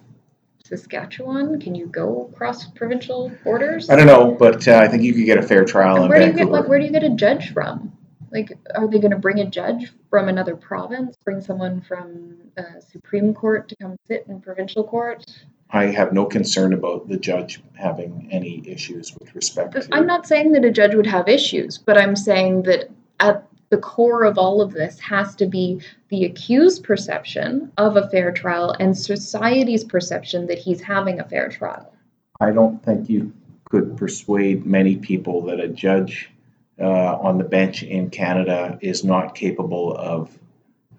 [0.64, 1.60] Saskatchewan?
[1.60, 3.90] Can you go across provincial borders?
[3.90, 6.18] I don't know, but uh, I think you could get a fair trial where.
[6.18, 7.92] Do you get, like, where do you get a judge from?
[8.30, 11.16] Like, are they going to bring a judge from another province?
[11.24, 15.24] Bring someone from uh, Supreme Court to come sit in provincial court?
[15.68, 19.88] I have no concern about the judge having any issues with respect to.
[19.92, 23.78] I'm not saying that a judge would have issues, but I'm saying that at the
[23.78, 25.80] core of all of this has to be
[26.10, 31.48] the accused perception of a fair trial and society's perception that he's having a fair
[31.48, 31.90] trial.
[32.38, 33.32] I don't think you
[33.70, 36.30] could persuade many people that a judge
[36.78, 40.38] uh, on the bench in Canada is not capable of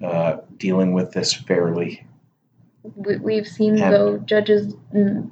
[0.03, 2.03] uh, dealing with this fairly.
[2.95, 4.73] We've seen, and, though, judges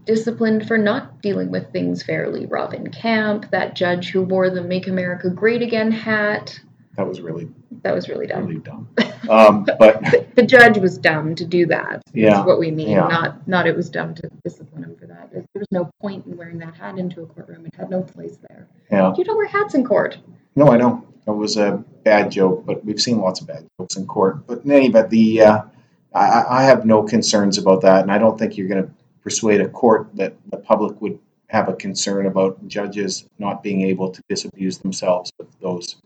[0.05, 2.45] disciplined for not dealing with things fairly.
[2.45, 6.61] Robin Camp, that judge who wore the Make America Great Again hat,
[7.01, 7.49] that was really
[7.83, 8.45] that was really dumb.
[8.45, 8.87] Really dumb.
[9.29, 12.03] Um, but the judge was dumb to do that.
[12.13, 12.89] Yeah, is what we mean.
[12.89, 13.07] Yeah.
[13.07, 15.31] Not not it was dumb to discipline him for that.
[15.31, 17.65] There was no point in wearing that hat into a courtroom.
[17.65, 18.67] It had no place there.
[18.91, 19.13] Yeah.
[19.17, 20.19] You don't wear hats in court.
[20.55, 21.05] No, I know.
[21.27, 24.45] It was a bad joke, but we've seen lots of bad jokes in court.
[24.47, 25.61] But in any event, the uh,
[26.13, 28.91] I, I have no concerns about that, and I don't think you're going to
[29.23, 34.09] persuade a court that the public would have a concern about judges not being able
[34.09, 35.97] to disabuse themselves of those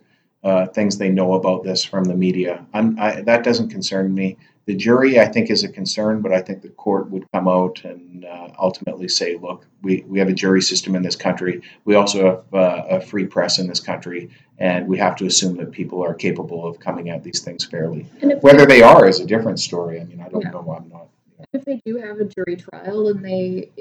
[0.45, 2.65] uh, things they know about this from the media.
[2.73, 4.37] I, that doesn't concern me.
[4.65, 7.83] The jury, I think, is a concern, but I think the court would come out
[7.83, 11.61] and uh, ultimately say, look, we, we have a jury system in this country.
[11.85, 15.57] We also have uh, a free press in this country, and we have to assume
[15.57, 18.07] that people are capable of coming at these things fairly.
[18.41, 20.01] Whether they are is a different story.
[20.01, 20.49] I mean, I don't yeah.
[20.51, 20.75] know.
[20.75, 21.09] I'm not.
[21.53, 23.71] If they do have a jury trial and they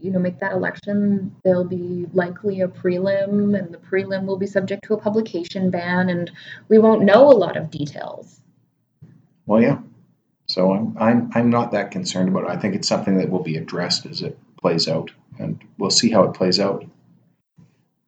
[0.00, 4.46] you know make that election there'll be likely a prelim and the prelim will be
[4.46, 6.30] subject to a publication ban and
[6.68, 8.40] we won't know a lot of details.
[9.46, 9.78] Well yeah.
[10.46, 12.50] So i'm i'm, I'm not that concerned about it.
[12.50, 16.10] I think it's something that will be addressed as it plays out and we'll see
[16.10, 16.84] how it plays out.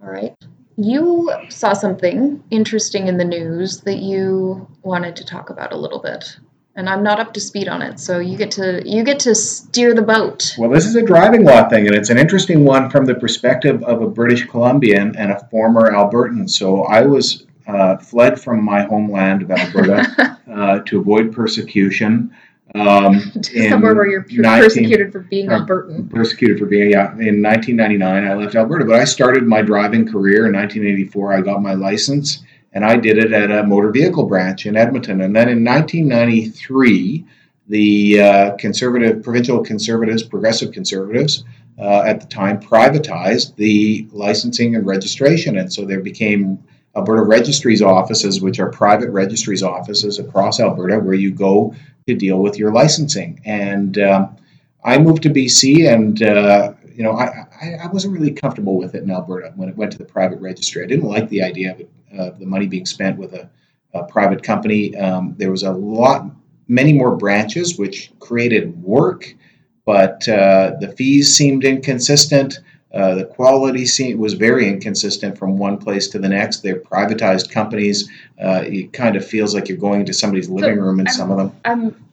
[0.03, 0.35] All right.
[0.77, 6.01] You saw something interesting in the news that you wanted to talk about a little
[6.01, 6.37] bit
[6.77, 8.01] and I'm not up to speed on it.
[8.01, 10.55] So you get to you get to steer the boat.
[10.59, 13.83] Well, this is a driving law thing, and it's an interesting one from the perspective
[13.85, 16.51] of a British Columbian and a former Albertan.
[16.51, 22.35] So I was uh, fled from my homeland of Alberta uh, to avoid persecution.
[22.75, 26.11] Um, Somewhere where you're 19, persecuted for being uh, Albertan.
[26.11, 27.13] Persecuted for being, yeah.
[27.13, 31.35] In 1999, I left Alberta, but I started my driving career in 1984.
[31.35, 32.43] I got my license
[32.75, 35.21] and I did it at a motor vehicle branch in Edmonton.
[35.21, 37.25] And then in 1993,
[37.69, 41.45] the uh, conservative provincial conservatives, progressive conservatives,
[41.79, 46.63] uh, at the time privatized the licensing and registration, and so there became
[46.97, 51.75] Alberta registries offices, which are private registries offices across Alberta, where you go
[52.07, 53.41] to deal with your licensing.
[53.45, 54.37] And um,
[54.85, 58.95] I moved to BC, and uh, you know I, I, I wasn't really comfortable with
[58.95, 60.85] it in Alberta when it went to the private registry.
[60.85, 63.48] I didn't like the idea of it uh, the money being spent with a,
[63.92, 64.96] a private company.
[64.96, 66.27] Um, there was a lot,
[66.68, 69.35] many more branches, which created work,
[69.85, 72.61] but uh, the fees seemed inconsistent.
[72.92, 76.62] Uh, the quality seemed, was very inconsistent from one place to the next.
[76.62, 78.09] They're privatized companies.
[78.40, 81.12] Uh, it kind of feels like you're going into somebody's living so room in I'm,
[81.12, 81.53] some of them.
[81.64, 82.05] I'm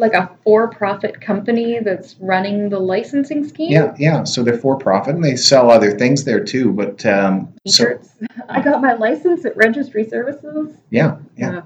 [0.00, 3.70] like a for-profit company that's running the licensing scheme.
[3.70, 4.24] Yeah, yeah.
[4.24, 6.72] So they're for-profit and they sell other things there too.
[6.72, 8.00] But um, so
[8.48, 10.74] I got my license at Registry Services.
[10.90, 11.62] Yeah, yeah.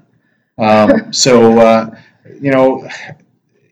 [0.59, 1.99] um, so uh,
[2.41, 2.87] you know,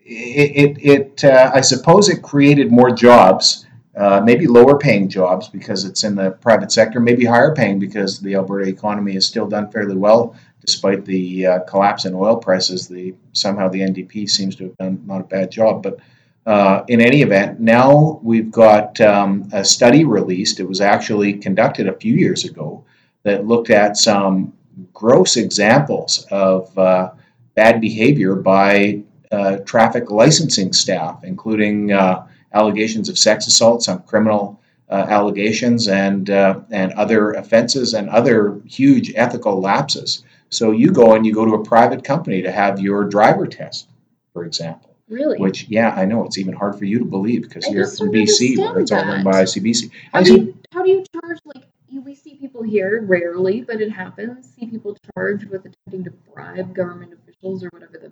[0.05, 3.67] it it, it uh, I suppose it created more jobs.
[3.95, 8.19] Uh, maybe lower paying jobs because it's in the private sector, maybe higher paying because
[8.19, 12.87] the Alberta economy is still done fairly well despite the uh, collapse in oil prices,
[12.87, 15.83] the somehow the NDP seems to have done not a bad job.
[15.83, 15.99] But
[16.45, 20.59] uh, in any event, now we've got um, a study released.
[20.59, 22.83] It was actually conducted a few years ago
[23.23, 24.53] that looked at some
[24.93, 27.11] gross examples of uh,
[27.55, 34.59] bad behavior by uh, traffic licensing staff, including uh, allegations of sex assault, some criminal.
[34.89, 41.25] Uh, allegations and and other offenses and other huge ethical lapses so you go and
[41.25, 43.89] you go to a private company to have your driver test,
[44.33, 44.95] for example.
[45.09, 45.37] Really?
[45.37, 48.11] Which, yeah, I know it's even hard for you to believe because I you're from
[48.11, 49.91] BC, where it's all run by ICBC.
[50.11, 51.63] How do, you, how do you charge like
[52.03, 54.53] we see people here rarely, but it happens.
[54.53, 58.11] See people charged with attempting to bribe government officials or whatever the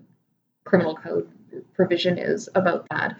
[0.63, 1.30] criminal code
[1.74, 3.16] provision is about that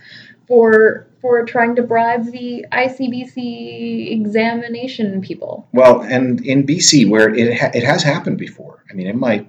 [0.48, 5.68] for for trying to bribe the ICBC examination people.
[5.72, 8.84] Well, and in BC, where it ha- it has happened before.
[8.90, 9.46] I mean, in my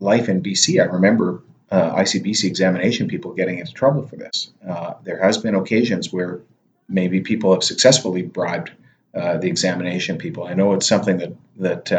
[0.00, 4.50] life in BC, I remember uh, ICBC examination people getting into trouble for this.
[4.68, 6.40] Uh, there has been occasions where
[6.88, 8.72] maybe people have successfully bribed
[9.14, 10.44] uh, the examination people.
[10.44, 11.92] I know it's something that that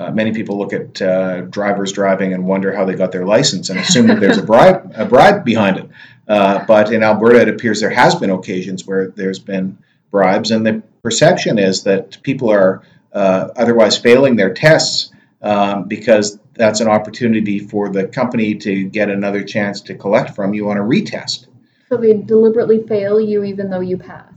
[0.00, 3.68] uh, many people look at uh, drivers driving and wonder how they got their license
[3.68, 5.88] and assume that there's a bribe, a bribe behind it.
[6.26, 9.76] Uh, but in Alberta, it appears there has been occasions where there's been
[10.10, 12.82] bribes, and the perception is that people are
[13.12, 19.10] uh, otherwise failing their tests um, because that's an opportunity for the company to get
[19.10, 21.46] another chance to collect from you on a retest.
[21.90, 24.29] So they deliberately fail you even though you pass.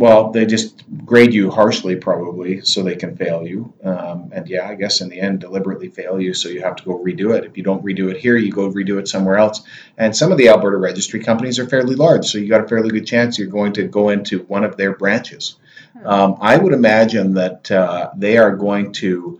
[0.00, 3.70] Well, they just grade you harshly, probably, so they can fail you.
[3.84, 6.84] Um, and yeah, I guess in the end, deliberately fail you, so you have to
[6.84, 7.44] go redo it.
[7.44, 9.60] If you don't redo it here, you go redo it somewhere else.
[9.98, 12.88] And some of the Alberta registry companies are fairly large, so you got a fairly
[12.88, 15.56] good chance you're going to go into one of their branches.
[15.92, 16.06] Hmm.
[16.06, 19.38] Um, I would imagine that uh, they are going to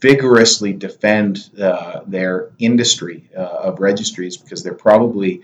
[0.00, 5.40] vigorously defend uh, their industry uh, of registries because they're probably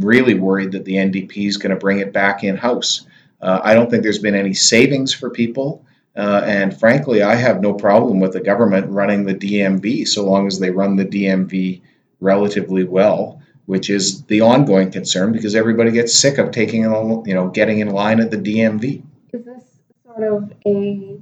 [0.00, 3.06] really worried that the NDP is going to bring it back in house.
[3.42, 5.84] Uh, I don't think there's been any savings for people.
[6.14, 10.46] Uh, and frankly, I have no problem with the government running the DMV so long
[10.46, 11.80] as they run the DMV
[12.20, 17.48] relatively well, which is the ongoing concern because everybody gets sick of taking, you know,
[17.48, 19.02] getting in line at the DMV.
[19.32, 19.64] Is this
[20.04, 21.20] sort of a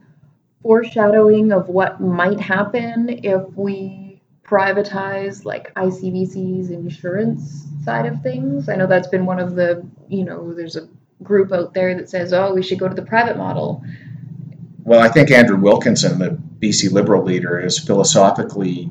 [0.62, 8.68] foreshadowing of what might happen if we privatize like ICBC's insurance side of things?
[8.68, 10.88] I know that's been one of the, you know, there's a
[11.22, 13.82] group out there that says, oh, we should go to the private model.
[14.84, 18.90] Well, I think Andrew Wilkinson, the BC Liberal leader, is philosophically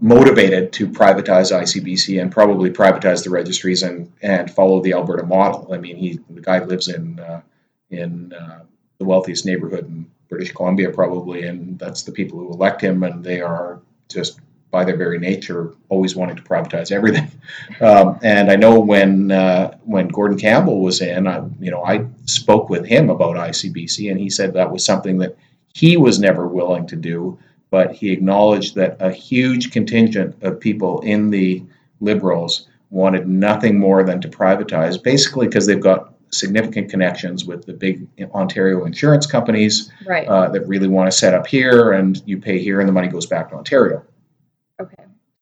[0.00, 5.72] motivated to privatize ICBC and probably privatize the registries and, and follow the Alberta model.
[5.72, 7.42] I mean, he the guy lives in uh,
[7.90, 8.60] in uh,
[8.98, 13.22] the wealthiest neighborhood in British Columbia, probably, and that's the people who elect him, and
[13.22, 14.40] they are just
[14.70, 17.30] by their very nature, always wanting to privatize everything.
[17.80, 22.04] Um, and I know when uh, when Gordon Campbell was in, I, you know, I
[22.26, 25.36] spoke with him about ICBC, and he said that was something that
[25.72, 27.38] he was never willing to do
[27.70, 31.62] but he acknowledged that a huge contingent of people in the
[32.00, 37.72] Liberals wanted nothing more than to privatize, basically because they've got significant connections with the
[37.72, 40.26] big Ontario insurance companies Right.
[40.26, 43.08] uh, that really want to set up here, and you pay here, and the money
[43.08, 44.02] goes back to Ontario.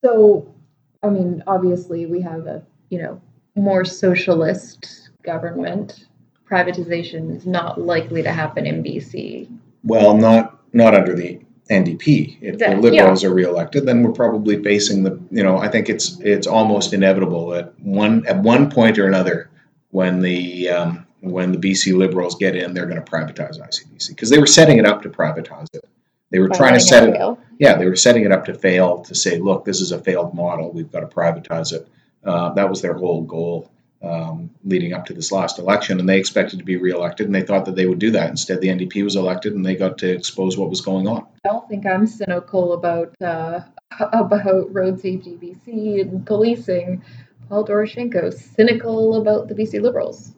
[0.04, 0.14] Okay.
[0.14, 0.54] So,
[1.02, 3.20] I mean, obviously, we have a you know
[3.54, 6.06] more socialist government.
[6.50, 9.48] Privatization is not likely to happen in BC.
[9.84, 11.40] Well, not not under the
[11.70, 12.38] NDP.
[12.40, 15.20] If Yeah, the Liberals are reelected, then we're probably facing the.
[15.30, 19.50] You know, I think it's it's almost inevitable that one at one point or another,
[19.90, 24.30] when the um, when the BC Liberals get in, they're going to privatize ICBC because
[24.30, 25.84] they were setting it up to privatize it.
[26.30, 27.38] They were trying to set it.
[27.58, 29.00] Yeah, they were setting it up to fail.
[29.00, 30.72] To say, look, this is a failed model.
[30.72, 31.88] We've got to privatize it.
[32.24, 33.70] Uh, that was their whole goal
[34.02, 37.42] um, leading up to this last election, and they expected to be reelected, and they
[37.42, 38.30] thought that they would do that.
[38.30, 41.26] Instead, the NDP was elected, and they got to expose what was going on.
[41.44, 43.60] I don't think I'm cynical about uh,
[44.00, 47.02] about road safety BC and policing.
[47.48, 50.34] Paul Doroshenko cynical about the BC Liberals.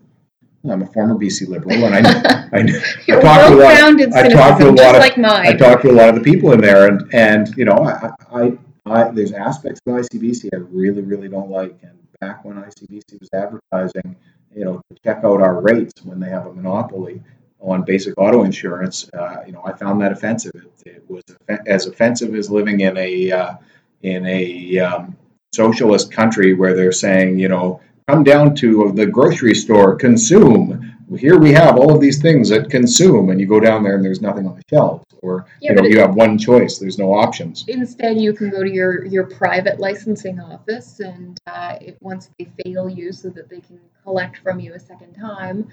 [0.68, 2.58] I'm a former BC Liberal, and I, I,
[3.06, 5.16] You're talked to a lot- I talked to a lot of- like.
[5.48, 8.10] I talked to a lot of the people in there, and and you know, I,
[8.30, 11.78] I, I there's aspects of ICBC I really, really don't like.
[11.82, 14.16] And back when ICBC was advertising,
[14.54, 17.22] you know, to check out our rates when they have a monopoly
[17.60, 20.52] on basic auto insurance, uh, you know, I found that offensive.
[20.54, 21.22] It, it was
[21.66, 23.54] as offensive as living in a uh,
[24.02, 25.16] in a um,
[25.52, 27.80] socialist country where they're saying, you know,
[28.10, 30.96] come down to the grocery store, consume.
[31.16, 34.04] Here we have all of these things that consume, and you go down there and
[34.04, 36.78] there's nothing on the shelves, or Yeah, you know, you have one choice.
[36.78, 37.64] There's no options.
[37.66, 42.48] Instead, you can go to your, your private licensing office, and uh, it, once they
[42.64, 45.68] fail you, so that they can collect from you a second time,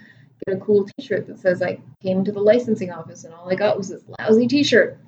[0.46, 3.56] get a cool T-shirt that says "I came to the licensing office, and all I
[3.56, 5.00] got was this lousy T-shirt."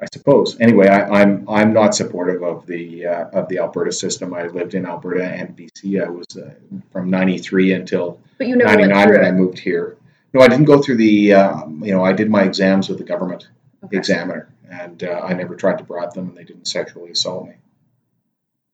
[0.00, 0.58] I suppose.
[0.60, 4.34] Anyway, I, I'm I'm not supportive of the uh, of the Alberta system.
[4.34, 6.04] I lived in Alberta and BC.
[6.04, 6.52] I was uh,
[6.92, 9.96] from '93 until But you never went '99 through when I moved here.
[10.32, 11.34] No, I didn't go through the.
[11.34, 13.48] Um, you know, I did my exams with the government
[13.84, 13.98] Okay.
[13.98, 17.54] examiner, and uh, I never tried to bribe them, and they didn't sexually assault me.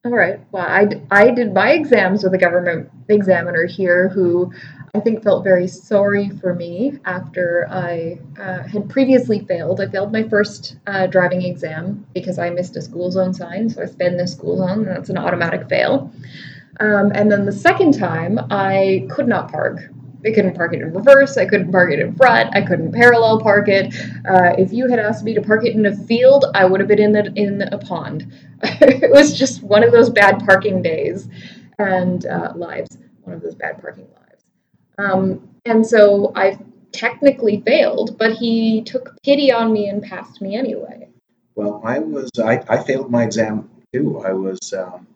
[0.03, 0.41] All right.
[0.51, 4.51] Well, I, I did my exams with a government examiner here who
[4.95, 9.79] I think felt very sorry for me after I uh, had previously failed.
[9.79, 13.69] I failed my first uh, driving exam because I missed a school zone sign.
[13.69, 16.11] So I sped in the school zone, and that's an automatic fail.
[16.81, 19.81] Um, and then the second time, I could not park.
[20.25, 21.37] I couldn't park it in reverse.
[21.37, 22.55] I couldn't park it in front.
[22.55, 23.95] I couldn't parallel park it.
[24.29, 26.89] Uh, if you had asked me to park it in a field, I would have
[26.89, 28.33] been in the, in a pond.
[28.63, 31.29] it was just one of those bad parking days
[31.79, 32.99] and uh, lives.
[33.23, 34.45] One of those bad parking lives.
[34.99, 36.59] Um, and so I
[36.93, 41.09] technically failed, but he took pity on me and passed me anyway.
[41.55, 44.21] Well, I was I, I failed my exam too.
[44.21, 45.07] I was um,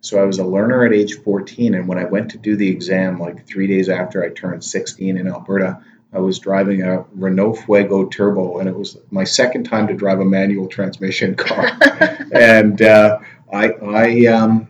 [0.00, 2.68] so I was a learner at age 14, and when I went to do the
[2.68, 5.82] exam, like three days after I turned 16 in Alberta,
[6.12, 10.20] I was driving a Renault Fuego Turbo, and it was my second time to drive
[10.20, 11.70] a manual transmission car.
[12.32, 13.18] and uh,
[13.52, 14.68] I I um,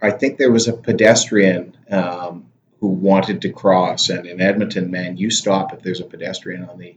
[0.00, 2.46] I think there was a pedestrian um,
[2.78, 6.78] who wanted to cross, and in Edmonton, man, you stop if there's a pedestrian on
[6.78, 6.96] the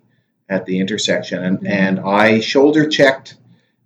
[0.49, 1.69] at the intersection, and Mhm.
[1.69, 3.37] and I shoulder checked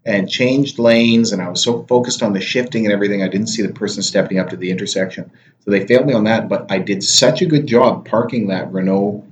[0.08, 3.48] and changed lanes, and I was so focused on the shifting and everything, I didn't
[3.48, 5.30] see the person stepping up to the intersection.
[5.60, 8.72] So they failed me on that, but I did such a good job parking that
[8.72, 9.26] Renault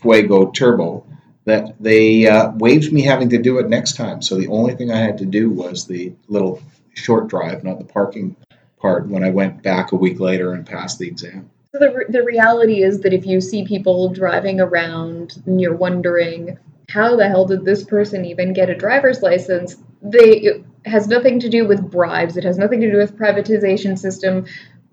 [0.00, 1.04] Fuego Turbo
[1.46, 4.22] that they uh, waived me having to do it next time.
[4.22, 6.62] So the only thing I had to do was the little
[6.94, 8.36] short drive, not the parking
[8.78, 11.50] part, when I went back a week later and passed the exam.
[11.72, 15.76] So the, re- the reality is that if you see people driving around and you're
[15.76, 16.56] wondering
[16.92, 21.38] how the hell did this person even get a driver's license, they it has nothing
[21.40, 22.36] to do with bribes.
[22.36, 24.46] It has nothing to do with privatization system.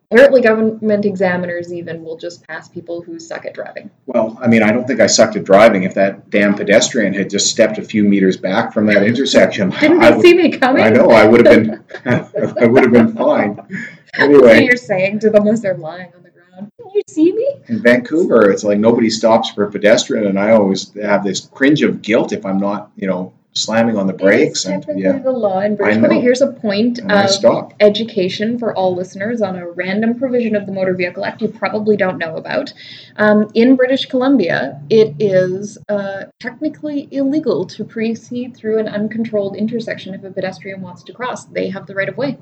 [0.09, 3.89] Apparently, government examiners even will just pass people who suck at driving.
[4.05, 5.83] Well, I mean, I don't think I sucked at driving.
[5.83, 10.01] If that damn pedestrian had just stepped a few meters back from that intersection, Didn't
[10.01, 10.81] I they would- see me coming?
[10.83, 11.83] I know I would have been,
[12.61, 13.59] I would have been fine.
[14.15, 16.26] So Anyway, you're saying to them as they're lying on the ground, "Didn't
[16.97, 20.93] you see me?" in Vancouver, it's like nobody stops for a pedestrian, and I always
[20.95, 24.65] have this cringe of guilt if I'm not, you know, slamming on the brakes.
[24.65, 26.21] And yeah, the law in British Columbia.
[26.21, 30.71] Here's a point and of education for all listeners on a random provision of the
[30.71, 32.71] Motor Vehicle Act you probably don't know about.
[33.17, 40.13] Um, in British Columbia, it is uh, technically illegal to proceed through an uncontrolled intersection
[40.13, 41.45] if a pedestrian wants to cross.
[41.45, 42.37] They have the right of way.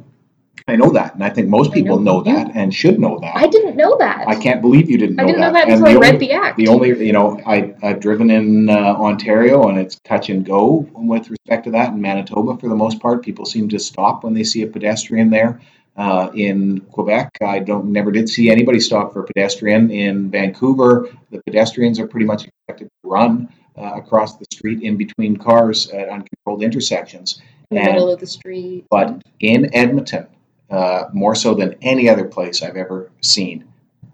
[0.68, 3.36] I know that, and I think most people know know, that and should know that.
[3.36, 4.26] I didn't know that.
[4.28, 6.28] I can't believe you didn't know I didn't know that until I the read only-
[6.28, 6.58] the act.
[6.58, 10.88] The only, you know, I, I've driven in uh, Ontario and it's touch and go
[10.94, 11.94] with respect to that.
[11.94, 15.30] In Manitoba, for the most part, people seem to stop when they see a pedestrian
[15.30, 15.62] there.
[15.98, 19.92] Uh, in Quebec, I don't never did see anybody stop for a pedestrian.
[19.92, 23.48] In Vancouver, the pedestrians are pretty much expected to run
[23.78, 27.42] uh, across the street in between cars at uncontrolled intersections.
[27.72, 28.86] in the and- middle of the street.
[28.90, 30.28] But in Edmonton,
[30.70, 33.66] uh, more so than any other place I've ever seen,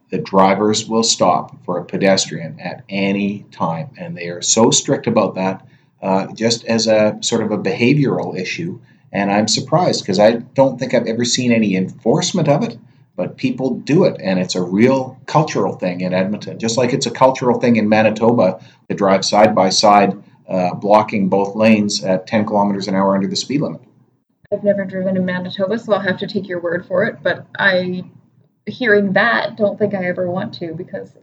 [0.10, 5.08] the drivers will stop for a pedestrian at any time, and they are so strict
[5.08, 5.66] about that,
[6.02, 8.80] uh, just as a sort of a behavioral issue.
[9.14, 12.78] And I'm surprised because I don't think I've ever seen any enforcement of it,
[13.16, 17.06] but people do it, and it's a real cultural thing in Edmonton, just like it's
[17.06, 22.28] a cultural thing in Manitoba to drive side by side, uh, blocking both lanes at
[22.28, 23.82] 10 kilometers an hour under the speed limit.
[24.54, 27.24] I've never driven in Manitoba, so I'll have to take your word for it.
[27.24, 28.04] But I,
[28.66, 31.14] hearing that, don't think I ever want to because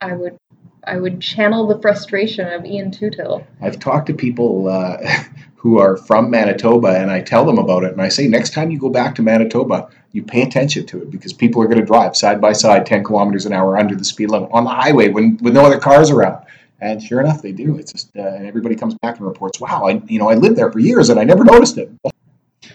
[0.00, 0.38] I would,
[0.84, 3.44] I would channel the frustration of Ian Tootill.
[3.60, 4.96] I've talked to people uh,
[5.56, 8.70] who are from Manitoba, and I tell them about it, and I say next time
[8.70, 11.84] you go back to Manitoba, you pay attention to it because people are going to
[11.84, 15.10] drive side by side, 10 kilometers an hour under the speed limit on the highway
[15.10, 16.42] when with no other cars around.
[16.80, 17.76] And sure enough, they do.
[17.76, 20.56] It's just, uh, and everybody comes back and reports, "Wow, I, you know, I lived
[20.56, 21.90] there for years and I never noticed it."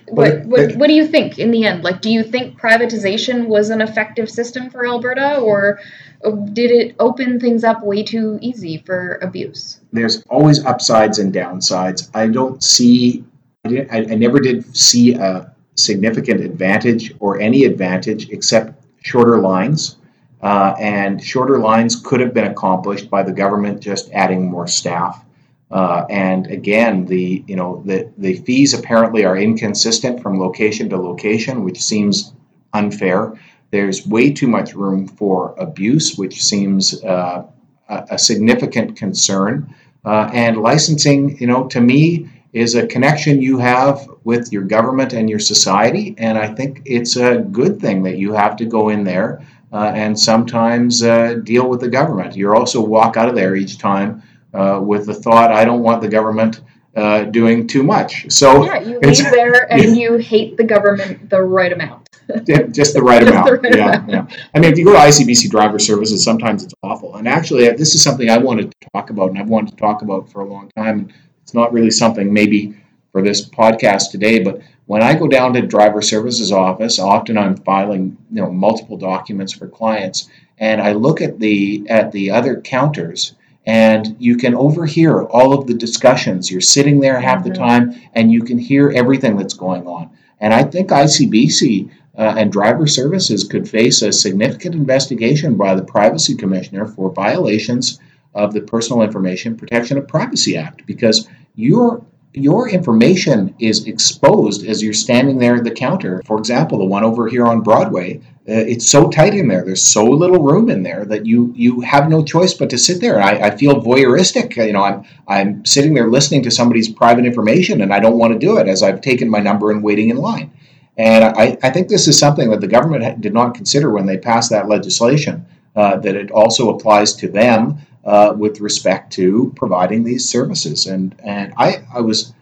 [0.07, 1.83] What, what, what do you think in the end?
[1.83, 5.79] Like, do you think privatization was an effective system for Alberta, or
[6.25, 9.79] uh, did it open things up way too easy for abuse?
[9.93, 12.09] there's always upsides and downsides.
[12.13, 13.23] I don't see,
[13.63, 19.39] I, didn't, I, I never did see a significant advantage or any advantage except shorter
[19.39, 19.97] lines.
[20.41, 25.23] Uh, and shorter lines could have been accomplished by the government just adding more staff.
[25.71, 30.97] Uh, and again, the you know the the fees apparently are inconsistent from location to
[30.97, 32.33] location, which seems
[32.73, 33.33] unfair.
[33.71, 37.45] There's way too much room for abuse, which seems uh,
[37.89, 39.73] a, a significant concern.
[40.05, 45.13] Uh, and licensing, you know, to me is a connection you have with your government
[45.13, 46.13] and your society.
[46.17, 49.41] And I think it's a good thing that you have to go in there
[49.71, 52.35] uh, and sometimes uh, deal with the government.
[52.35, 54.21] You also walk out of there each time
[54.53, 56.61] uh, with the thought, I don't want the government
[56.95, 58.31] uh, doing too much.
[58.31, 62.07] So Yeah, you it's- leave there and you hate the government the right amount.
[62.71, 63.45] Just the right amount.
[63.47, 64.09] the right yeah, amount.
[64.31, 64.37] yeah.
[64.55, 67.15] I mean, if you go to ICBC driver services, sometimes it's awful.
[67.15, 70.01] And actually, this is something I wanted to talk about, and I've wanted to talk
[70.03, 71.09] about for a long time.
[71.41, 72.75] It's not really something maybe
[73.11, 77.57] for this podcast today, but when I go down to driver services office, often I'm
[77.57, 80.29] filing you know multiple documents for clients,
[80.59, 83.33] and I look at the at the other counters.
[83.65, 86.51] And you can overhear all of the discussions.
[86.51, 87.55] You're sitting there half the Mhm.
[87.55, 90.09] time, and you can hear everything that's going on.
[90.41, 95.81] And I think ICBC uh, and driver services could face a significant investigation by the
[95.81, 97.99] privacy commissioner for violations
[98.35, 102.03] of the Personal Information Protection of Privacy Act because your
[102.33, 106.21] your information is exposed as you're standing there at the counter.
[106.25, 108.17] For example, the one over here on Broadway,
[108.49, 109.63] uh, it's so tight in there.
[109.63, 112.99] There's so little room in there that you you have no choice but to sit
[113.01, 113.21] there.
[113.21, 114.57] I, I feel voyeuristic.
[114.57, 118.33] You know, I'm I'm sitting there listening to somebody's private information, and I don't want
[118.33, 120.51] to do it as I've taken my number and waiting in line.
[120.97, 124.17] And I, I think this is something that the government did not consider when they
[124.17, 130.03] passed that legislation, uh, that it also applies to them uh, with respect to providing
[130.03, 130.87] these services.
[130.87, 132.33] And, and I, I was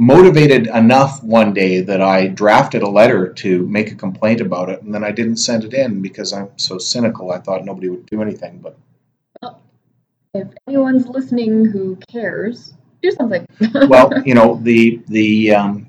[0.00, 4.80] motivated enough one day that I drafted a letter to make a complaint about it,
[4.82, 7.30] and then I didn't send it in because I'm so cynical.
[7.32, 8.64] I thought nobody would do anything.
[8.64, 9.58] But
[10.32, 12.72] If anyone's listening who cares,
[13.02, 13.46] do something.
[13.88, 15.86] well, you know, the the um,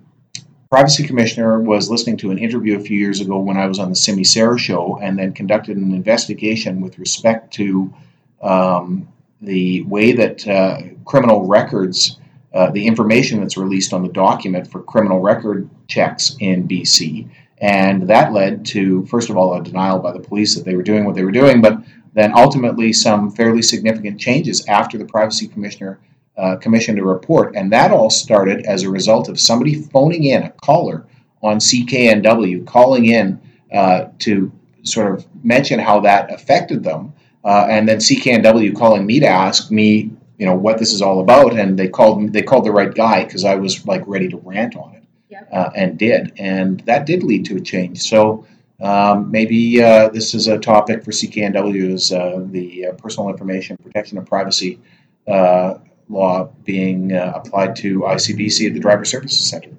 [0.69, 3.89] privacy commissioner was listening to an interview a few years ago when I was on
[3.89, 7.93] the Simi Sara show, and then conducted an investigation with respect to
[8.41, 9.07] um,
[9.41, 12.17] the way that uh, criminal records,
[12.53, 17.29] uh, the information that's released on the document for criminal record checks in BC.
[17.59, 20.83] And that led to, first of all, a denial by the police that they were
[20.83, 21.77] doing what they were doing, but
[22.13, 25.99] then ultimately some fairly significant changes after the privacy commissioner
[26.37, 27.55] uh, commissioned a report.
[27.55, 31.05] And that all started as a result of somebody phoning in, a caller
[31.43, 33.39] on CKNW, calling in
[33.73, 34.51] uh, to
[34.83, 37.13] sort of mention how that affected them.
[37.43, 41.19] Uh, and then CKNW calling me to ask me, you know, what this is all
[41.19, 41.57] about.
[41.57, 44.75] And they called they called the right guy because I was like ready to rant
[44.75, 45.49] on it, Yep.
[45.51, 46.33] uh, and did.
[46.37, 48.01] And that did lead to a change.
[48.01, 48.45] So
[48.81, 53.77] um, maybe uh, this is a topic for CKNW is uh, the uh, personal information
[53.77, 54.79] protection and privacy
[55.27, 55.75] uh,
[56.09, 59.69] law being uh, applied to ICBC at the Driver Services Center.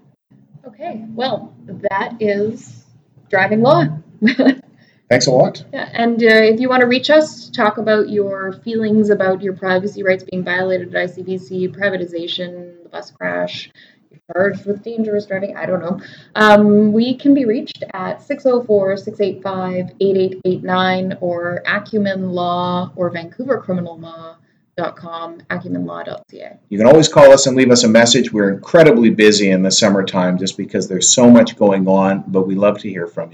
[0.64, 1.52] Okay, well,
[1.90, 2.84] that is
[3.28, 3.86] driving law.
[5.12, 5.62] Thanks a lot.
[5.74, 9.52] Yeah, and uh, if you want to reach us, talk about your feelings about your
[9.52, 13.70] privacy rights being violated at ICBC, privatization, the bus crash,
[14.10, 16.00] you're charged with dangerous driving, I don't know.
[16.34, 23.98] Um, we can be reached at 604 685 8889 or Acumen Law or Vancouver Criminal
[23.98, 24.36] Law.
[24.78, 26.58] Dot Com, acumenlaw.ca.
[26.70, 28.32] You can always call us and leave us a message.
[28.32, 32.54] We're incredibly busy in the summertime just because there's so much going on, but we
[32.54, 33.32] love to hear from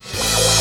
[0.00, 0.57] you